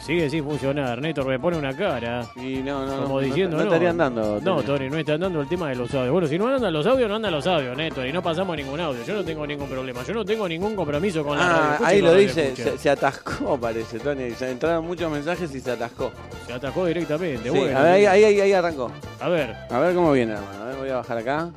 Sigue 0.08 0.30
sin 0.30 0.42
funcionar, 0.42 1.02
Néstor 1.02 1.26
me 1.26 1.38
pone 1.38 1.58
una 1.58 1.76
cara. 1.76 2.24
Y 2.34 2.62
no, 2.62 2.86
no, 2.86 3.02
Como 3.02 3.20
no, 3.20 3.26
diciendo, 3.26 3.58
no, 3.58 3.64
no. 3.64 3.68
estarían 3.68 3.98
dando. 3.98 4.40
No, 4.40 4.62
Tony, 4.62 4.88
no 4.88 4.96
están 4.96 5.20
dando 5.20 5.42
el 5.42 5.46
tema 5.48 5.68
de 5.68 5.74
los 5.74 5.92
audios. 5.92 6.10
Bueno, 6.12 6.26
si 6.26 6.38
no 6.38 6.48
andan 6.48 6.72
los 6.72 6.86
audios, 6.86 7.10
no 7.10 7.16
andan 7.16 7.30
los 7.30 7.46
audios, 7.46 7.76
Néstor, 7.76 8.06
y 8.06 8.12
no 8.14 8.22
pasamos 8.22 8.56
ningún 8.56 8.80
audio. 8.80 9.04
Yo 9.04 9.12
no 9.12 9.22
tengo 9.22 9.46
ningún 9.46 9.68
problema. 9.68 10.02
Yo 10.04 10.14
no 10.14 10.24
tengo 10.24 10.48
ningún 10.48 10.74
compromiso 10.74 11.22
con 11.22 11.36
la 11.36 11.44
radio. 11.46 11.60
Ah, 11.60 11.72
Escuche 11.74 11.90
ahí 11.90 12.00
lo 12.00 12.14
dice, 12.14 12.56
se, 12.56 12.78
se 12.78 12.88
atascó, 12.88 13.60
parece, 13.60 13.98
Tony. 13.98 14.30
Se 14.30 14.50
entraron 14.50 14.86
muchos 14.86 15.12
mensajes 15.12 15.54
y 15.54 15.60
se 15.60 15.72
atascó. 15.72 16.10
Se 16.46 16.54
atacó 16.54 16.86
directamente. 16.86 17.42
Sí, 17.42 17.50
bueno, 17.50 17.78
a 17.78 17.82
ver, 17.82 17.92
ahí, 17.92 18.06
ahí, 18.06 18.24
ahí, 18.24 18.40
ahí 18.40 18.52
arrancó. 18.54 18.90
a 19.20 19.28
ver, 19.28 19.54
A 19.68 19.78
ver 19.78 19.94
cómo 19.94 20.10
viene, 20.12 20.32
hermano. 20.32 20.62
A 20.62 20.66
ver, 20.68 20.76
voy 20.76 20.88
a 20.88 20.96
bajar 20.96 21.18
acá. 21.18 21.50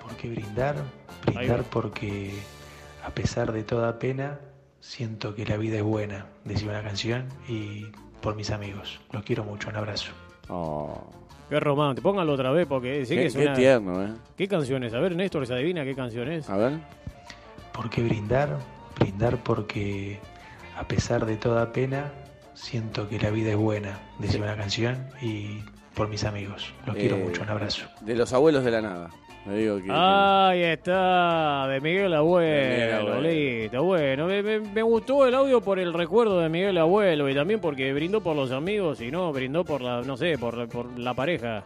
¿Por 0.00 0.14
qué 0.16 0.28
brindar? 0.28 0.76
Brindar 1.26 1.64
porque 1.64 2.34
a 3.04 3.10
pesar 3.10 3.50
de 3.52 3.64
toda 3.64 3.98
pena, 3.98 4.38
siento 4.88 5.34
que 5.34 5.44
la 5.44 5.58
vida 5.58 5.76
es 5.76 5.82
buena, 5.82 6.26
decía 6.44 6.70
una 6.70 6.82
canción, 6.82 7.26
y 7.46 7.86
por 8.22 8.34
mis 8.36 8.50
amigos. 8.50 8.98
Los 9.12 9.22
quiero 9.22 9.44
mucho, 9.44 9.68
un 9.68 9.76
abrazo. 9.76 10.12
Oh, 10.48 10.98
qué 11.50 11.60
romántico. 11.60 12.08
Póngalo 12.10 12.32
otra 12.32 12.50
vez 12.50 12.66
porque 12.66 13.04
sé 13.04 13.14
que 13.14 13.20
qué, 13.20 13.26
es 13.26 13.36
qué 13.36 13.42
una. 13.42 13.52
tierno, 13.54 14.02
¿eh? 14.02 14.12
¿Qué 14.36 14.48
canción 14.48 14.82
es? 14.84 14.94
A 14.94 14.98
ver, 14.98 15.14
Néstor, 15.14 15.46
¿se 15.46 15.52
adivina 15.52 15.84
qué 15.84 15.94
canción 15.94 16.32
es? 16.32 16.48
A 16.48 16.56
ver. 16.56 16.72
¿Por 17.72 17.90
qué 17.90 18.02
brindar? 18.02 18.58
Brindar 18.98 19.36
porque 19.44 20.18
a 20.76 20.88
pesar 20.88 21.26
de 21.26 21.36
toda 21.36 21.70
pena, 21.72 22.10
siento 22.54 23.08
que 23.10 23.18
la 23.20 23.30
vida 23.30 23.50
es 23.50 23.56
buena, 23.56 23.98
decía 24.18 24.40
una 24.40 24.56
canción, 24.56 25.06
y 25.20 25.60
por 25.94 26.08
mis 26.08 26.24
amigos. 26.24 26.72
Los 26.86 26.96
quiero 26.96 27.16
Eh, 27.16 27.24
mucho, 27.24 27.42
un 27.42 27.50
abrazo. 27.50 27.86
De 28.00 28.16
los 28.16 28.32
abuelos 28.32 28.64
de 28.64 28.70
la 28.70 28.80
nada. 28.80 29.10
Le 29.46 29.54
digo 29.56 29.76
que. 29.82 29.88
Ahí 29.90 30.62
está, 30.62 31.66
de 31.68 31.80
Miguel 31.80 32.12
Abuelo, 32.12 32.46
De 32.46 32.68
Miguel 32.68 32.94
Abuelo. 32.94 33.20
listo, 33.22 33.82
bueno, 33.84 34.26
me, 34.26 34.42
me- 34.42 34.60
me 34.60 34.82
gustó 34.82 35.26
el 35.26 35.34
audio 35.34 35.60
por 35.62 35.78
el 35.78 35.94
recuerdo 35.94 36.40
de 36.40 36.48
Miguel 36.50 36.76
Abuelo 36.78 37.28
y 37.30 37.34
también 37.34 37.60
porque 37.60 37.92
brindó 37.94 38.20
por 38.20 38.36
los 38.36 38.50
amigos 38.52 39.00
y 39.00 39.10
no 39.10 39.32
brindó 39.32 39.64
por 39.64 39.80
la, 39.80 40.02
no 40.02 40.16
sé, 40.18 40.36
por, 40.36 40.68
por 40.68 40.98
la 40.98 41.14
pareja, 41.14 41.64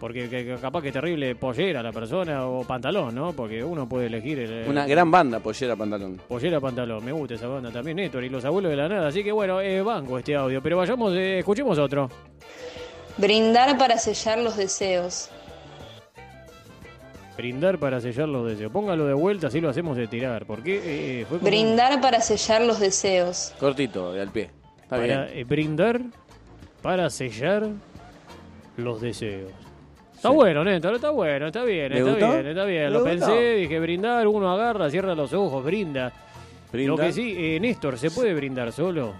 porque 0.00 0.28
que- 0.28 0.44
que 0.44 0.56
capaz 0.56 0.82
que 0.82 0.90
terrible 0.90 1.36
pollera 1.36 1.84
la 1.84 1.92
persona 1.92 2.46
o 2.46 2.64
pantalón, 2.64 3.14
¿no? 3.14 3.32
Porque 3.32 3.62
uno 3.62 3.88
puede 3.88 4.06
elegir 4.06 4.40
el, 4.40 4.68
Una 4.68 4.84
gran 4.88 5.08
banda, 5.10 5.38
pollera 5.38 5.76
pantalón. 5.76 6.20
pollera 6.26 6.58
pantalón, 6.58 7.04
me 7.04 7.12
gusta 7.12 7.34
esa 7.34 7.46
banda 7.46 7.70
también, 7.70 7.98
Néstor 7.98 8.24
y 8.24 8.28
los 8.28 8.44
abuelos 8.44 8.70
de 8.72 8.76
la 8.76 8.88
nada, 8.88 9.06
así 9.06 9.22
que 9.22 9.30
bueno, 9.30 9.60
eh, 9.60 9.82
banco 9.82 10.18
este 10.18 10.34
audio, 10.34 10.60
pero 10.60 10.78
vayamos, 10.78 11.14
eh, 11.14 11.38
escuchemos 11.38 11.78
otro. 11.78 12.08
Brindar 13.18 13.76
para 13.78 13.98
sellar 13.98 14.38
los 14.38 14.56
deseos. 14.56 15.30
Brindar 17.40 17.78
para 17.78 18.00
sellar 18.02 18.28
los 18.28 18.46
deseos. 18.50 18.70
Póngalo 18.70 19.06
de 19.06 19.14
vuelta, 19.14 19.46
así 19.46 19.60
lo 19.62 19.70
hacemos 19.70 19.96
de 19.96 20.06
tirar. 20.06 20.44
Porque 20.44 20.80
eh, 20.84 21.24
fue 21.26 21.38
como 21.38 21.50
Brindar 21.50 21.98
para 22.02 22.20
sellar 22.20 22.60
los 22.62 22.78
deseos. 22.80 23.54
Cortito, 23.58 24.12
de 24.12 24.20
al 24.20 24.28
pie. 24.30 24.50
Está 24.82 24.96
para 24.96 25.02
bien. 25.04 25.38
eh, 25.38 25.44
brindar 25.44 26.00
para 26.82 27.08
sellar 27.08 27.66
los 28.76 29.00
deseos. 29.00 29.50
Está 30.14 30.28
Sí. 30.28 30.34
bueno, 30.34 30.62
Néstor, 30.64 30.96
está 30.96 31.08
bueno, 31.10 31.46
está 31.46 31.64
bien, 31.64 31.92
¿Le 31.92 31.98
está 32.00 32.10
gustó? 32.10 32.32
bien, 32.32 32.46
está 32.48 32.64
bien. 32.64 32.82
¿Le 32.84 32.90
Lo 32.90 33.00
gustó? 33.00 33.10
pensé, 33.26 33.54
dije 33.54 33.80
brindar, 33.80 34.26
uno 34.28 34.52
agarra, 34.52 34.90
cierra 34.90 35.14
los 35.14 35.32
ojos, 35.32 35.64
brinda. 35.64 36.08
Lo 36.66 36.72
Brindar. 36.72 37.06
que 37.06 37.12
sí, 37.14 37.34
eh, 37.38 37.58
Néstor, 37.58 37.96
¿se 37.98 38.10
puede 38.10 38.34
brindar 38.34 38.70
solo? 38.70 39.14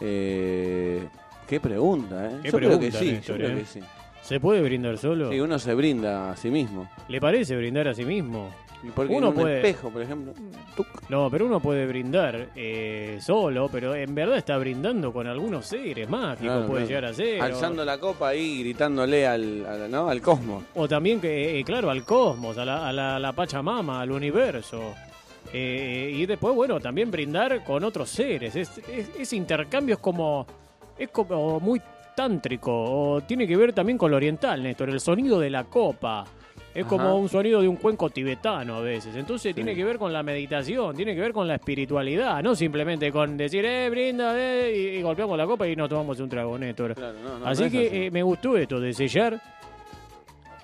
Eh, 0.00 1.06
qué 1.46 1.60
pregunta, 1.60 2.26
¿eh? 2.30 2.36
Qué 2.42 2.50
yo 2.50 2.56
creo 2.58 2.70
que 2.70 2.76
pregunta, 2.76 2.98
sí, 2.98 3.12
Néstor, 3.12 3.36
yo 3.38 3.44
creo 3.44 3.56
¿eh? 3.58 3.60
que 3.60 3.66
sí. 3.66 3.80
¿Se 4.28 4.40
puede 4.40 4.60
brindar 4.60 4.98
solo? 4.98 5.30
Sí, 5.30 5.40
uno 5.40 5.58
se 5.58 5.74
brinda 5.74 6.30
a 6.32 6.36
sí 6.36 6.50
mismo. 6.50 6.86
¿Le 7.08 7.18
parece 7.18 7.56
brindar 7.56 7.88
a 7.88 7.94
sí 7.94 8.04
mismo? 8.04 8.50
Y 8.82 8.88
porque 8.90 9.14
Uno 9.14 9.28
en 9.28 9.34
un 9.36 9.40
puede- 9.40 9.56
espejo, 9.56 9.88
por 9.90 10.02
ejemplo. 10.02 10.34
tuc, 10.76 10.86
No, 11.08 11.30
pero 11.30 11.46
uno 11.46 11.60
puede 11.60 11.86
brindar 11.86 12.50
eh, 12.54 13.18
solo, 13.22 13.70
pero 13.72 13.94
en 13.94 14.14
verdad 14.14 14.36
está 14.36 14.58
brindando 14.58 15.14
con 15.14 15.26
algunos 15.26 15.64
seres 15.64 16.10
mágicos, 16.10 16.40
claro, 16.42 16.66
puede 16.66 16.84
claro. 16.84 16.88
llegar 16.88 17.04
a 17.06 17.14
ser. 17.14 17.40
o- 17.40 17.44
Alzando 17.44 17.84
la 17.86 17.96
copa 17.98 18.28
ahí, 18.28 18.60
gritándole 18.60 19.26
al, 19.26 19.64
al- 19.64 19.90
¿no? 19.90 20.08
al 20.10 20.20
cosmos. 20.20 20.62
O 20.74 20.86
también, 20.86 21.20
que, 21.22 21.58
eh, 21.58 21.64
claro, 21.64 21.88
al 21.88 22.04
cosmos, 22.04 22.58
a 22.58 22.66
la, 22.66 22.86
a 22.88 23.18
la, 23.18 23.32
Pachamama, 23.32 24.00
al 24.02 24.12
universo. 24.12 24.94
Eh, 25.54 26.12
y 26.14 26.26
después, 26.26 26.54
bueno, 26.54 26.78
también 26.78 27.10
brindar 27.10 27.64
con 27.64 27.82
otros 27.82 28.10
seres. 28.10 28.54
Es, 28.54 28.76
es- 28.88 29.10
ese 29.18 29.36
intercambio 29.36 29.94
es 29.94 30.00
como, 30.00 30.46
es 30.98 31.08
como 31.08 31.58
muy 31.60 31.80
tántrico. 32.22 32.72
O 32.72 33.20
tiene 33.20 33.46
que 33.46 33.56
ver 33.56 33.72
también 33.72 33.96
con 33.96 34.10
lo 34.10 34.16
oriental, 34.16 34.60
Néstor. 34.60 34.90
El 34.90 34.98
sonido 35.00 35.38
de 35.38 35.50
la 35.50 35.64
copa. 35.64 36.24
Es 36.74 36.84
Ajá. 36.84 36.90
como 36.96 37.16
un 37.16 37.28
sonido 37.28 37.60
de 37.62 37.68
un 37.68 37.76
cuenco 37.76 38.10
tibetano 38.10 38.74
a 38.76 38.80
veces. 38.80 39.14
Entonces 39.16 39.54
tiene 39.54 39.74
que 39.74 39.84
ver 39.84 39.98
con 39.98 40.12
la 40.12 40.22
meditación, 40.22 40.94
tiene 40.96 41.14
que 41.14 41.20
ver 41.20 41.32
con 41.32 41.46
la 41.48 41.54
espiritualidad. 41.54 42.42
No 42.42 42.54
simplemente 42.54 43.10
con 43.12 43.36
decir, 43.36 43.64
eh, 43.64 43.88
brinda, 43.88 44.32
eh, 44.36 44.74
y, 44.94 44.98
y 44.98 45.02
golpeamos 45.02 45.38
la 45.38 45.46
copa 45.46 45.66
y 45.66 45.74
nos 45.76 45.88
tomamos 45.88 46.18
un 46.20 46.28
trago, 46.28 46.58
Néstor. 46.58 46.94
Claro, 46.94 47.18
no, 47.22 47.38
no, 47.38 47.46
así 47.46 47.64
no 47.64 47.70
que 47.70 47.86
así. 47.86 47.96
eh, 47.96 48.10
me 48.10 48.22
gustó 48.22 48.56
esto 48.56 48.78
de 48.80 48.92
sellar 48.92 49.40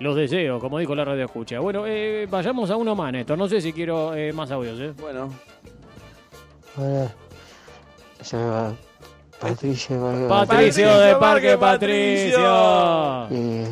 los 0.01 0.15
deseos, 0.17 0.61
como 0.61 0.79
dijo 0.79 0.95
la 0.95 1.05
radio 1.05 1.25
escucha. 1.25 1.59
Bueno, 1.61 1.85
eh, 1.87 2.27
vayamos 2.31 2.71
a 2.71 2.77
uno 2.77 2.95
más, 2.95 3.13
Néstor. 3.13 3.39
No 3.39 3.49
sé 3.49 3.61
si 3.61 3.73
quiero 3.73 4.15
eh, 4.15 4.33
más 4.33 4.51
audios, 4.51 4.79
¿eh? 4.81 4.93
Bueno, 5.01 5.31
Hola, 6.77 7.13
soy 8.21 8.41
Patricio 9.49 10.01
Vargas. 10.03 10.29
Patricio 10.47 10.99
de 10.99 11.17
Parque 11.17 11.59
Patricio. 11.59 13.27
Eh, 13.31 13.67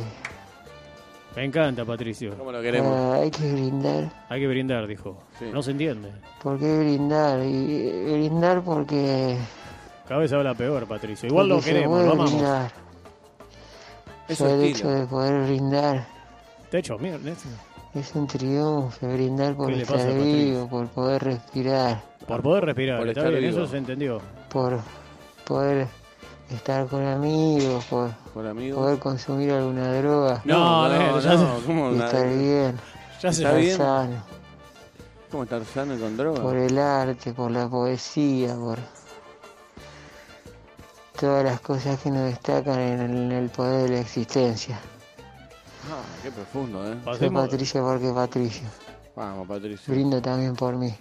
Me 1.36 1.44
encanta, 1.44 1.84
Patricio. 1.84 2.34
¿cómo 2.36 2.52
lo 2.52 2.60
queremos? 2.60 2.92
ah, 2.94 3.14
hay 3.22 3.30
que 3.30 3.52
brindar. 3.52 4.10
Hay 4.28 4.40
que 4.40 4.46
brindar, 4.48 4.86
dijo. 4.86 5.16
Sí. 5.38 5.46
No 5.52 5.62
se 5.62 5.70
entiende. 5.70 6.10
¿Por 6.42 6.58
qué 6.58 6.78
brindar? 6.78 7.40
Y 7.44 8.12
brindar 8.12 8.62
porque. 8.62 9.36
Cada 10.06 10.20
vez 10.20 10.32
habla 10.32 10.54
peor, 10.54 10.86
Patricio. 10.86 11.28
Igual 11.28 11.48
lo 11.48 11.54
porque 11.56 11.68
se 11.70 11.74
queremos, 11.74 11.94
puede 11.96 12.06
lo 12.06 12.12
amamos. 12.12 12.32
brindar. 12.32 12.70
Es 14.28 14.38
Ya 14.38 14.46
el 14.46 14.62
estilo. 14.62 14.90
hecho 14.90 15.00
de 15.00 15.06
poder 15.06 15.42
brindar 15.46 16.06
Te 16.70 16.78
hecho 16.78 16.98
mierda, 16.98 17.18
Néstor. 17.18 17.52
es 17.94 18.14
un 18.14 18.26
triunfo. 18.26 19.08
Brindar 19.08 19.54
por 19.54 19.68
¿Qué 19.68 19.76
le 19.76 19.82
estar 19.82 19.96
pasa 19.96 20.08
a 20.08 20.12
Patricio? 20.12 20.34
vivo, 20.44 20.68
por 20.68 20.86
poder 20.88 21.24
respirar, 21.24 22.02
Por 22.26 22.42
poder 22.42 22.64
respirar, 22.66 22.98
Por 22.98 23.08
está 23.08 23.20
estar 23.22 23.32
bien, 23.32 23.50
vivo. 23.50 23.62
eso 23.62 23.70
se 23.70 23.78
entendió. 23.78 24.20
por 24.50 24.78
poder 25.44 25.86
estar 26.50 26.86
con 26.86 27.04
amigos, 27.06 27.84
amigos. 28.34 28.78
poder 28.78 28.98
consumir 28.98 29.52
alguna 29.52 29.92
droga 30.00 30.42
No, 30.44 30.88
no, 30.88 30.98
no, 30.98 31.10
no, 31.12 31.20
ya 31.20 31.34
no, 31.34 31.58
¿cómo, 31.66 31.92
y 31.92 31.98
estar 31.98 32.28
bien, 32.28 32.78
Ya 33.22 33.32
se 33.32 33.42
estar 33.42 33.56
bien. 33.58 33.76
sano. 33.76 34.24
¿Cómo 35.30 35.44
estar 35.44 35.64
sano 35.64 35.94
y 35.94 35.98
con 35.98 36.16
droga? 36.16 36.42
por 36.42 36.56
el 36.56 36.78
arte, 36.78 37.32
por 37.32 37.50
la 37.50 37.68
poesía, 37.68 38.54
por 38.54 38.78
todas 41.18 41.44
las 41.44 41.60
cosas 41.60 42.00
que 42.00 42.10
nos 42.10 42.24
destacan 42.24 42.78
en 42.78 43.00
el, 43.00 43.10
en 43.16 43.32
el 43.32 43.48
poder 43.50 43.88
de 43.88 43.96
la 43.96 44.00
existencia. 44.00 44.78
Ah, 45.90 46.00
qué 46.22 46.30
profundo, 46.30 46.86
¿eh? 46.86 46.96
Soy 47.04 47.14
Pasemos- 47.14 47.48
Patricio 47.48 47.82
porque 47.84 48.12
Patricio. 48.12 48.68
Vamos, 49.16 49.46
Patricio. 49.48 49.92
Brindo 49.92 50.20
también 50.22 50.54
por 50.54 50.74
mí 50.76 50.94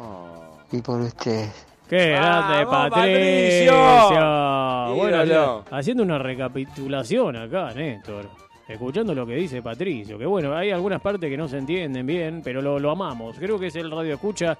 Oh. 0.00 0.56
y 0.70 0.80
por 0.80 1.00
ustedes. 1.00 1.50
¡Qué 1.88 2.08
grande, 2.10 2.64
¡Vamos, 2.64 2.90
Patricio! 2.90 3.72
Patricio! 3.72 4.94
Bueno, 4.94 5.24
Ídolo. 5.24 5.64
haciendo 5.70 6.02
una 6.02 6.18
recapitulación 6.18 7.36
acá, 7.36 7.72
Néstor. 7.74 8.26
Escuchando 8.68 9.14
lo 9.14 9.26
que 9.26 9.34
dice 9.34 9.62
Patricio. 9.62 10.18
Que 10.18 10.26
bueno, 10.26 10.54
hay 10.54 10.70
algunas 10.70 11.00
partes 11.00 11.30
que 11.30 11.36
no 11.36 11.48
se 11.48 11.56
entienden 11.56 12.04
bien, 12.06 12.42
pero 12.44 12.60
lo, 12.60 12.78
lo 12.78 12.90
amamos. 12.90 13.38
Creo 13.38 13.58
que 13.58 13.68
es 13.68 13.76
el 13.76 13.90
radio 13.90 14.14
escucha 14.14 14.58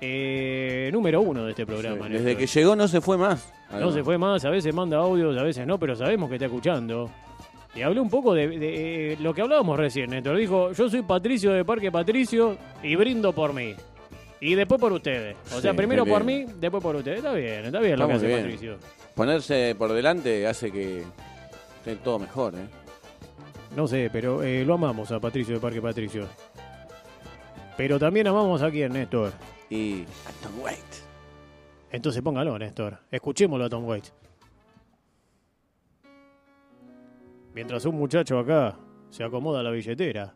eh, 0.00 0.90
número 0.92 1.22
uno 1.22 1.44
de 1.44 1.50
este 1.52 1.64
programa. 1.64 2.06
Sí, 2.06 2.12
Néstor. 2.12 2.18
Desde 2.26 2.36
que 2.36 2.46
llegó 2.46 2.76
no 2.76 2.86
se 2.86 3.00
fue 3.00 3.16
más. 3.16 3.50
No 3.72 3.90
se 3.90 4.04
fue 4.04 4.18
más, 4.18 4.44
a 4.44 4.50
veces 4.50 4.74
manda 4.74 4.98
audios, 4.98 5.36
a 5.38 5.42
veces 5.42 5.66
no, 5.66 5.78
pero 5.78 5.96
sabemos 5.96 6.28
que 6.28 6.36
está 6.36 6.44
escuchando. 6.46 7.10
Y 7.74 7.82
habló 7.82 8.02
un 8.02 8.10
poco 8.10 8.34
de, 8.34 8.48
de, 8.48 9.12
eh, 9.12 9.16
lo 9.20 9.34
que 9.34 9.40
hablábamos 9.42 9.78
recién, 9.78 10.10
Néstor. 10.10 10.36
Dijo, 10.36 10.72
yo 10.72 10.88
soy 10.90 11.02
Patricio 11.02 11.52
de 11.52 11.64
Parque 11.64 11.90
Patricio 11.90 12.56
y 12.82 12.94
brindo 12.96 13.32
por 13.32 13.54
mí. 13.54 13.74
Y 14.40 14.54
después 14.54 14.80
por 14.80 14.92
ustedes. 14.92 15.36
O 15.52 15.56
Sí, 15.56 15.62
sea, 15.62 15.74
primero 15.74 16.04
por 16.04 16.22
mí, 16.24 16.44
después 16.58 16.82
por 16.82 16.96
ustedes. 16.96 17.18
Está 17.18 17.32
bien, 17.32 17.64
está 17.64 17.80
bien 17.80 17.98
lo 17.98 18.06
que 18.06 18.12
hace 18.14 18.26
bien. 18.26 18.40
Patricio. 18.42 18.78
Ponerse 19.14 19.74
por 19.78 19.92
delante 19.92 20.46
hace 20.46 20.70
que 20.70 21.02
esté 21.78 21.96
todo 21.96 22.18
mejor, 22.18 22.54
¿eh? 22.54 22.68
No 23.74 23.86
sé, 23.86 24.10
pero 24.12 24.42
eh, 24.42 24.64
lo 24.64 24.74
amamos 24.74 25.10
a 25.12 25.20
Patricio 25.20 25.54
de 25.54 25.60
Parque 25.60 25.80
Patricio. 25.80 26.26
Pero 27.76 27.98
también 27.98 28.26
amamos 28.26 28.62
a 28.62 28.70
quién, 28.70 28.92
Néstor. 28.92 29.32
Y 29.70 30.02
a 30.02 30.42
Tom 30.42 30.60
Waits. 30.62 31.04
Entonces 31.90 32.22
póngalo, 32.22 32.58
Néstor. 32.58 32.98
Escuchémoslo 33.10 33.64
a 33.64 33.68
Tom 33.68 33.84
Waits. 33.86 34.12
Mientras 37.54 37.84
un 37.86 37.96
muchacho 37.96 38.38
acá 38.38 38.76
se 39.10 39.24
acomoda 39.24 39.62
la 39.62 39.70
billetera. 39.70 40.34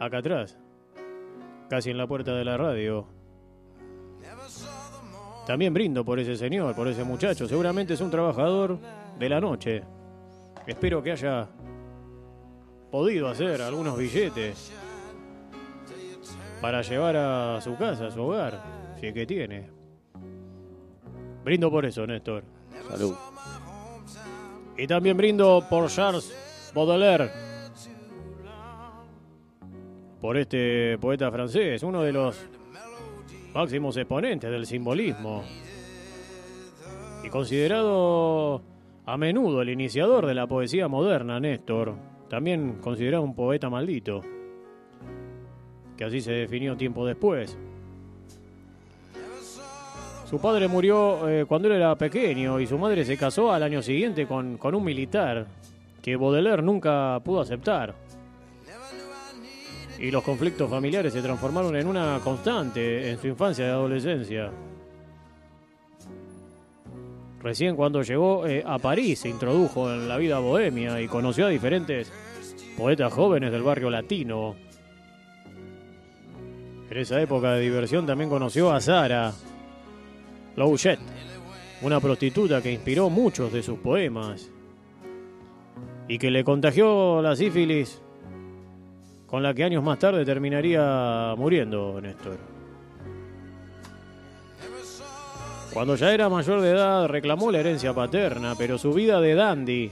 Acá 0.00 0.18
atrás. 0.18 0.58
Casi 1.68 1.90
en 1.90 1.98
la 1.98 2.06
puerta 2.06 2.34
de 2.34 2.44
la 2.44 2.56
radio. 2.56 3.06
También 5.46 5.72
brindo 5.72 6.04
por 6.04 6.18
ese 6.18 6.36
señor, 6.36 6.74
por 6.74 6.88
ese 6.88 7.04
muchacho. 7.04 7.46
Seguramente 7.46 7.94
es 7.94 8.00
un 8.00 8.10
trabajador 8.10 8.78
de 9.18 9.28
la 9.28 9.40
noche. 9.40 9.82
Espero 10.66 11.02
que 11.02 11.12
haya 11.12 11.48
podido 12.90 13.28
hacer 13.28 13.62
algunos 13.62 13.96
billetes 13.96 14.72
para 16.60 16.82
llevar 16.82 17.16
a 17.16 17.60
su 17.60 17.76
casa, 17.76 18.06
a 18.06 18.10
su 18.10 18.22
hogar, 18.22 18.60
si 18.98 19.06
es 19.06 19.14
que 19.14 19.26
tiene. 19.26 19.70
Brindo 21.44 21.70
por 21.70 21.86
eso, 21.86 22.06
Néstor. 22.06 22.42
Salud. 22.88 23.14
Y 24.76 24.86
también 24.86 25.16
brindo 25.16 25.64
por 25.70 25.88
Charles 25.88 26.72
Baudelaire. 26.74 27.45
Por 30.26 30.38
este 30.38 30.98
poeta 30.98 31.30
francés, 31.30 31.84
uno 31.84 32.02
de 32.02 32.12
los 32.12 32.48
máximos 33.54 33.96
exponentes 33.96 34.50
del 34.50 34.66
simbolismo. 34.66 35.44
Y 37.22 37.28
considerado 37.28 38.60
a 39.04 39.16
menudo 39.16 39.62
el 39.62 39.68
iniciador 39.68 40.26
de 40.26 40.34
la 40.34 40.48
poesía 40.48 40.88
moderna, 40.88 41.38
Néstor. 41.38 41.94
También 42.28 42.78
considerado 42.80 43.22
un 43.22 43.36
poeta 43.36 43.70
maldito. 43.70 44.22
Que 45.96 46.02
así 46.02 46.20
se 46.20 46.32
definió 46.32 46.76
tiempo 46.76 47.06
después. 47.06 47.56
Su 50.28 50.40
padre 50.40 50.66
murió 50.66 51.28
eh, 51.28 51.44
cuando 51.44 51.68
él 51.68 51.74
era 51.74 51.94
pequeño 51.94 52.58
y 52.58 52.66
su 52.66 52.76
madre 52.78 53.04
se 53.04 53.16
casó 53.16 53.52
al 53.52 53.62
año 53.62 53.80
siguiente 53.80 54.26
con, 54.26 54.58
con 54.58 54.74
un 54.74 54.82
militar 54.82 55.46
que 56.02 56.16
Baudelaire 56.16 56.62
nunca 56.62 57.20
pudo 57.24 57.42
aceptar. 57.42 58.05
Y 59.98 60.10
los 60.10 60.22
conflictos 60.22 60.70
familiares 60.70 61.12
se 61.12 61.22
transformaron 61.22 61.74
en 61.76 61.86
una 61.86 62.20
constante 62.22 63.10
en 63.10 63.18
su 63.18 63.28
infancia 63.28 63.66
y 63.66 63.70
adolescencia. 63.70 64.50
Recién 67.42 67.76
cuando 67.76 68.02
llegó 68.02 68.46
eh, 68.46 68.62
a 68.66 68.78
París 68.78 69.20
se 69.20 69.28
introdujo 69.28 69.90
en 69.92 70.08
la 70.08 70.16
vida 70.16 70.38
bohemia 70.40 71.00
y 71.00 71.06
conoció 71.06 71.46
a 71.46 71.50
diferentes 71.50 72.12
poetas 72.76 73.12
jóvenes 73.12 73.52
del 73.52 73.62
barrio 73.62 73.88
latino. 73.88 74.56
En 76.90 76.98
esa 76.98 77.20
época 77.20 77.52
de 77.52 77.60
diversión 77.62 78.06
también 78.06 78.30
conoció 78.30 78.72
a 78.72 78.80
Sara, 78.80 79.32
Louchet, 80.56 80.98
una 81.82 82.00
prostituta 82.00 82.62
que 82.62 82.72
inspiró 82.72 83.10
muchos 83.10 83.52
de 83.52 83.62
sus 83.62 83.78
poemas 83.78 84.50
y 86.08 86.18
que 86.18 86.30
le 86.30 86.44
contagió 86.44 87.20
la 87.22 87.36
sífilis 87.36 88.02
con 89.26 89.42
la 89.42 89.52
que 89.54 89.64
años 89.64 89.82
más 89.82 89.98
tarde 89.98 90.24
terminaría 90.24 91.34
muriendo 91.36 92.00
Néstor. 92.00 92.36
Cuando 95.72 95.94
ya 95.96 96.12
era 96.12 96.28
mayor 96.28 96.60
de 96.60 96.70
edad 96.70 97.06
reclamó 97.06 97.50
la 97.50 97.58
herencia 97.60 97.92
paterna, 97.92 98.54
pero 98.56 98.78
su 98.78 98.92
vida 98.94 99.20
de 99.20 99.34
dandy 99.34 99.90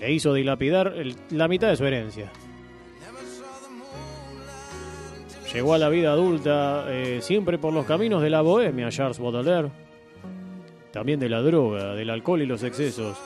le 0.00 0.12
hizo 0.12 0.34
dilapidar 0.34 0.88
el- 0.96 1.16
la 1.30 1.48
mitad 1.48 1.68
de 1.68 1.76
su 1.76 1.84
herencia. 1.86 2.30
Llegó 5.52 5.72
a 5.72 5.78
la 5.78 5.88
vida 5.88 6.12
adulta 6.12 6.84
eh, 6.88 7.20
siempre 7.22 7.56
por 7.56 7.72
los 7.72 7.86
caminos 7.86 8.20
de 8.20 8.28
la 8.28 8.42
bohemia, 8.42 8.90
Charles 8.90 9.18
Baudelaire. 9.18 9.70
También 10.92 11.20
de 11.20 11.30
la 11.30 11.40
droga, 11.40 11.94
del 11.94 12.10
alcohol 12.10 12.42
y 12.42 12.46
los 12.46 12.62
excesos. 12.62 13.16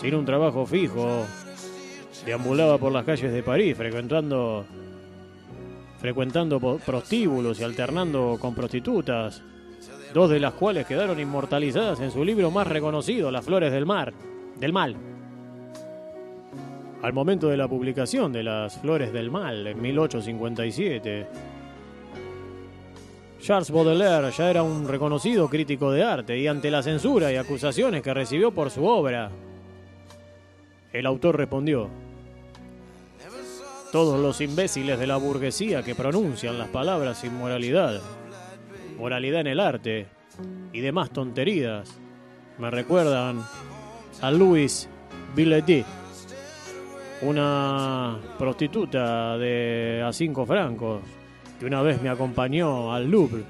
Sin 0.00 0.14
un 0.14 0.24
trabajo 0.24 0.64
fijo, 0.64 1.26
deambulaba 2.24 2.78
por 2.78 2.92
las 2.92 3.04
calles 3.04 3.32
de 3.32 3.42
París 3.42 3.76
frecuentando 3.76 4.64
frecuentando 6.04 6.60
prostíbulos 6.84 7.60
y 7.60 7.64
alternando 7.64 8.36
con 8.38 8.54
prostitutas, 8.54 9.42
dos 10.12 10.28
de 10.28 10.38
las 10.38 10.52
cuales 10.52 10.86
quedaron 10.86 11.18
inmortalizadas 11.18 11.98
en 12.00 12.10
su 12.10 12.22
libro 12.22 12.50
más 12.50 12.66
reconocido, 12.66 13.30
Las 13.30 13.46
Flores 13.46 13.72
del 13.72 13.86
Mar, 13.86 14.12
del 14.60 14.74
Mal. 14.74 14.96
Al 17.00 17.12
momento 17.14 17.48
de 17.48 17.56
la 17.56 17.68
publicación 17.68 18.34
de 18.34 18.42
Las 18.42 18.78
Flores 18.78 19.14
del 19.14 19.30
Mal, 19.30 19.66
en 19.66 19.80
1857, 19.80 21.26
Charles 23.40 23.70
Baudelaire 23.70 24.30
ya 24.30 24.50
era 24.50 24.62
un 24.62 24.86
reconocido 24.86 25.48
crítico 25.48 25.90
de 25.90 26.04
arte 26.04 26.38
y 26.38 26.46
ante 26.46 26.70
la 26.70 26.82
censura 26.82 27.32
y 27.32 27.36
acusaciones 27.36 28.02
que 28.02 28.12
recibió 28.12 28.50
por 28.50 28.70
su 28.70 28.84
obra, 28.84 29.30
el 30.92 31.06
autor 31.06 31.38
respondió, 31.38 31.88
todos 33.94 34.18
los 34.18 34.40
imbéciles 34.40 34.98
de 34.98 35.06
la 35.06 35.18
burguesía 35.18 35.84
que 35.84 35.94
pronuncian 35.94 36.58
las 36.58 36.66
palabras 36.66 37.18
sin 37.18 37.32
moralidad, 37.38 38.00
en 38.98 39.46
el 39.46 39.60
arte 39.60 40.08
y 40.72 40.80
demás 40.80 41.10
tonterías, 41.10 41.96
me 42.58 42.72
recuerdan 42.72 43.40
a 44.20 44.30
Louis 44.32 44.88
Villetti, 45.36 45.84
una 47.22 48.18
prostituta 48.36 49.38
de 49.38 50.02
a 50.04 50.12
cinco 50.12 50.44
francos 50.44 51.00
que 51.60 51.66
una 51.66 51.80
vez 51.80 52.02
me 52.02 52.08
acompañó 52.08 52.92
al 52.92 53.08
Louvre, 53.08 53.44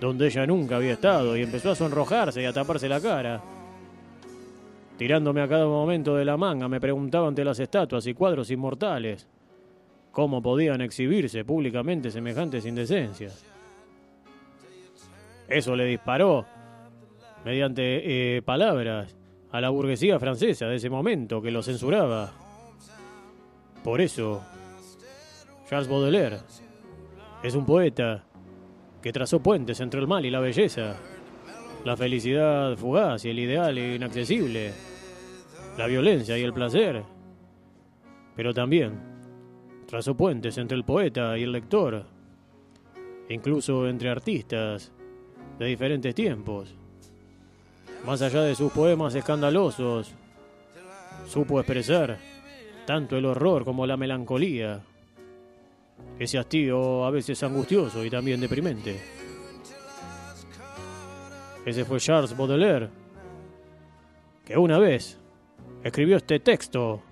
donde 0.00 0.26
ella 0.26 0.48
nunca 0.48 0.78
había 0.78 0.94
estado, 0.94 1.36
y 1.36 1.42
empezó 1.42 1.70
a 1.70 1.76
sonrojarse 1.76 2.42
y 2.42 2.44
a 2.44 2.52
taparse 2.52 2.88
la 2.88 3.00
cara. 3.00 3.40
Tirándome 4.98 5.42
a 5.42 5.48
cada 5.48 5.66
momento 5.66 6.16
de 6.16 6.24
la 6.24 6.36
manga, 6.36 6.68
me 6.68 6.80
preguntaba 6.80 7.28
ante 7.28 7.44
las 7.44 7.60
estatuas 7.60 8.04
y 8.08 8.14
cuadros 8.14 8.50
inmortales 8.50 9.28
cómo 10.12 10.42
podían 10.42 10.80
exhibirse 10.80 11.44
públicamente 11.44 12.10
semejantes 12.10 12.66
indecencias. 12.66 13.44
Eso 15.48 15.74
le 15.74 15.84
disparó, 15.84 16.46
mediante 17.44 18.36
eh, 18.36 18.42
palabras, 18.42 19.16
a 19.50 19.60
la 19.60 19.70
burguesía 19.70 20.18
francesa 20.18 20.66
de 20.66 20.76
ese 20.76 20.90
momento 20.90 21.42
que 21.42 21.50
lo 21.50 21.62
censuraba. 21.62 22.32
Por 23.82 24.00
eso, 24.00 24.42
Charles 25.68 25.88
Baudelaire 25.88 26.38
es 27.42 27.54
un 27.54 27.64
poeta 27.64 28.24
que 29.02 29.12
trazó 29.12 29.40
puentes 29.40 29.80
entre 29.80 30.00
el 30.00 30.06
mal 30.06 30.24
y 30.24 30.30
la 30.30 30.40
belleza, 30.40 30.96
la 31.84 31.96
felicidad 31.96 32.76
fugaz 32.76 33.24
y 33.24 33.30
el 33.30 33.38
ideal 33.38 33.78
inaccesible, 33.78 34.72
la 35.78 35.86
violencia 35.86 36.36
y 36.36 36.42
el 36.42 36.52
placer, 36.52 37.02
pero 38.36 38.52
también 38.52 39.09
trazó 39.90 40.16
puentes 40.16 40.56
entre 40.56 40.76
el 40.76 40.84
poeta 40.84 41.36
y 41.36 41.42
el 41.42 41.50
lector, 41.50 42.04
incluso 43.28 43.88
entre 43.88 44.08
artistas 44.08 44.92
de 45.58 45.66
diferentes 45.66 46.14
tiempos. 46.14 46.72
Más 48.06 48.22
allá 48.22 48.42
de 48.42 48.54
sus 48.54 48.70
poemas 48.70 49.16
escandalosos, 49.16 50.14
supo 51.26 51.58
expresar 51.58 52.18
tanto 52.86 53.16
el 53.16 53.26
horror 53.26 53.64
como 53.64 53.84
la 53.84 53.96
melancolía, 53.96 54.80
ese 56.20 56.38
hastío 56.38 57.04
a 57.04 57.10
veces 57.10 57.42
angustioso 57.42 58.04
y 58.04 58.10
también 58.10 58.40
deprimente. 58.40 59.00
Ese 61.66 61.84
fue 61.84 61.98
Charles 61.98 62.36
Baudelaire, 62.36 62.88
que 64.44 64.56
una 64.56 64.78
vez 64.78 65.18
escribió 65.82 66.16
este 66.16 66.38
texto 66.38 67.02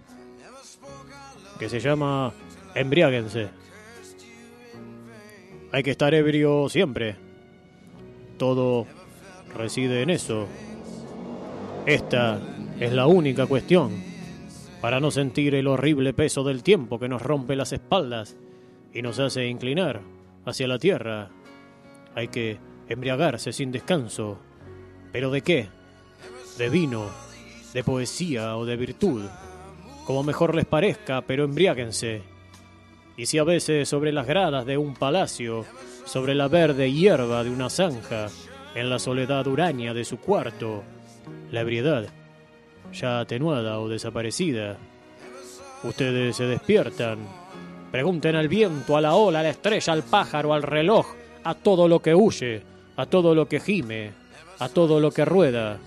que 1.59 1.69
se 1.69 1.81
llama 1.81 2.33
Embriáguense. 2.75 3.49
Hay 5.73 5.83
que 5.83 5.91
estar 5.91 6.15
ebrio 6.15 6.69
siempre. 6.69 7.17
Todo 8.39 8.87
reside 9.55 10.03
en 10.03 10.11
eso. 10.11 10.47
Esta 11.87 12.41
es 12.81 12.93
la 12.93 13.07
única 13.07 13.47
cuestión 13.47 14.03
para 14.81 15.01
no 15.01 15.11
sentir 15.11 15.55
el 15.55 15.67
horrible 15.67 16.13
peso 16.13 16.45
del 16.45 16.63
tiempo 16.63 16.99
que 16.99 17.09
nos 17.09 17.23
rompe 17.23 17.57
las 17.57 17.73
espaldas 17.73 18.37
y 18.93 19.03
nos 19.03 19.19
hace 19.19 19.47
inclinar 19.47 20.01
hacia 20.45 20.69
la 20.69 20.79
tierra. 20.79 21.31
Hay 22.15 22.29
que 22.29 22.59
embriagarse 22.89 23.53
sin 23.53 23.73
descanso. 23.73 24.39
¿Pero 25.13 25.31
de 25.31 25.43
qué? 25.43 25.69
De 26.59 26.69
vino, 26.69 27.07
de 27.75 27.85
poesía 27.85 28.57
o 28.57 28.65
de 28.65 28.77
virtud. 28.77 29.25
Como 30.07 30.23
mejor 30.23 30.55
les 30.55 30.65
parezca, 30.65 31.23
pero 31.23 31.45
embriáguense. 31.45 32.23
Y 33.19 33.27
si 33.27 33.37
a 33.39 33.45
veces 33.45 33.89
sobre 33.89 34.13
las 34.13 34.29
gradas 34.29 34.65
de 34.65 34.79
un 34.79 34.95
palacio, 34.95 35.65
sobre 36.05 36.37
la 36.37 36.47
verde 36.47 36.93
hierba 36.93 37.43
de 37.43 37.51
una 37.51 37.69
zanja, 37.69 38.29
en 38.77 38.89
la 38.89 39.01
soledad 39.01 39.45
huraña 39.49 39.93
de 39.93 40.05
su 40.05 40.19
cuarto, 40.19 40.85
la 41.51 41.63
ebriedad, 41.63 42.07
ya 42.93 43.19
atenuada 43.19 43.81
o 43.81 43.89
desaparecida, 43.89 44.79
ustedes 45.83 46.37
se 46.37 46.45
despiertan, 46.45 47.19
pregunten 47.91 48.37
al 48.37 48.47
viento, 48.47 48.97
a 48.97 49.01
la 49.01 49.17
ola, 49.17 49.41
a 49.41 49.43
la 49.43 49.51
estrella, 49.51 49.95
al 49.95 50.05
pájaro, 50.05 50.55
al 50.55 50.63
reloj, 50.63 51.09
a 51.43 51.55
todo 51.55 51.89
lo 51.89 52.01
que 52.01 52.15
huye, 52.15 52.63
a 52.97 53.07
todo 53.07 53.35
lo 53.35 53.49
que 53.49 53.59
gime, 53.59 54.13
a 54.61 54.69
todo 54.69 55.01
lo 55.01 55.11
que 55.11 55.25
rueda, 55.25 55.81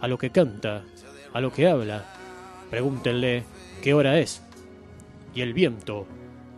a 0.00 0.08
lo 0.08 0.16
que 0.16 0.30
canta, 0.30 0.82
a 1.34 1.40
lo 1.42 1.52
que 1.52 1.68
habla. 1.68 2.06
Pregúntenle 2.70 3.44
qué 3.82 3.92
hora 3.92 4.18
es. 4.18 4.42
Y 5.34 5.42
el 5.42 5.52
viento, 5.52 6.06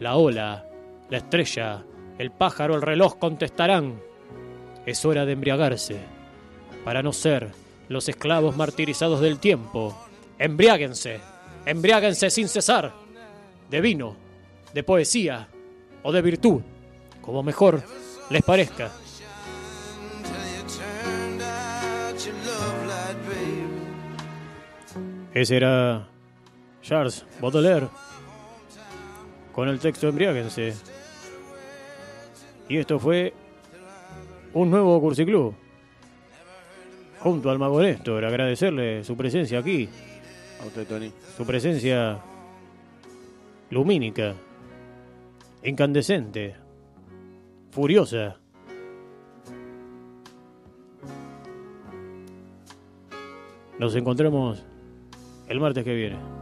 la 0.02 0.16
ola, 0.16 0.66
la 1.10 1.16
estrella, 1.18 1.84
el 2.18 2.32
pájaro, 2.32 2.74
el 2.74 2.82
reloj 2.82 3.18
contestarán. 3.18 4.00
Es 4.84 5.04
hora 5.04 5.24
de 5.24 5.32
embriagarse, 5.32 6.00
para 6.84 7.04
no 7.04 7.12
ser 7.12 7.50
los 7.88 8.08
esclavos 8.08 8.56
martirizados 8.56 9.20
del 9.20 9.38
tiempo. 9.38 9.96
Embriáguense, 10.38 11.20
embriáguense 11.66 12.30
sin 12.30 12.48
cesar, 12.48 12.92
de 13.70 13.80
vino, 13.80 14.16
de 14.74 14.82
poesía 14.82 15.46
o 16.02 16.10
de 16.10 16.20
virtud, 16.20 16.62
como 17.20 17.44
mejor 17.44 17.80
les 18.28 18.42
parezca. 18.42 18.90
Ese 25.32 25.56
era 25.56 26.08
Charles 26.82 27.24
Baudelaire 27.40 27.88
con 29.52 29.68
el 29.68 29.78
texto 29.78 30.08
Embriáguense. 30.08 30.74
Y 32.68 32.78
esto 32.78 32.98
fue 32.98 33.34
un 34.54 34.70
nuevo 34.70 35.00
Cursiclub. 35.00 35.54
Junto 37.20 37.50
al 37.50 37.58
Mago 37.58 37.80
Néstor, 37.80 38.24
agradecerle 38.24 39.04
su 39.04 39.16
presencia 39.16 39.60
aquí, 39.60 39.88
A 40.60 40.66
usted, 40.66 40.86
Tony. 40.88 41.12
su 41.36 41.46
presencia 41.46 42.18
lumínica, 43.70 44.34
incandescente, 45.62 46.56
furiosa. 47.70 48.38
Nos 53.78 53.94
encontramos 53.94 54.64
el 55.48 55.60
martes 55.60 55.84
que 55.84 55.94
viene. 55.94 56.41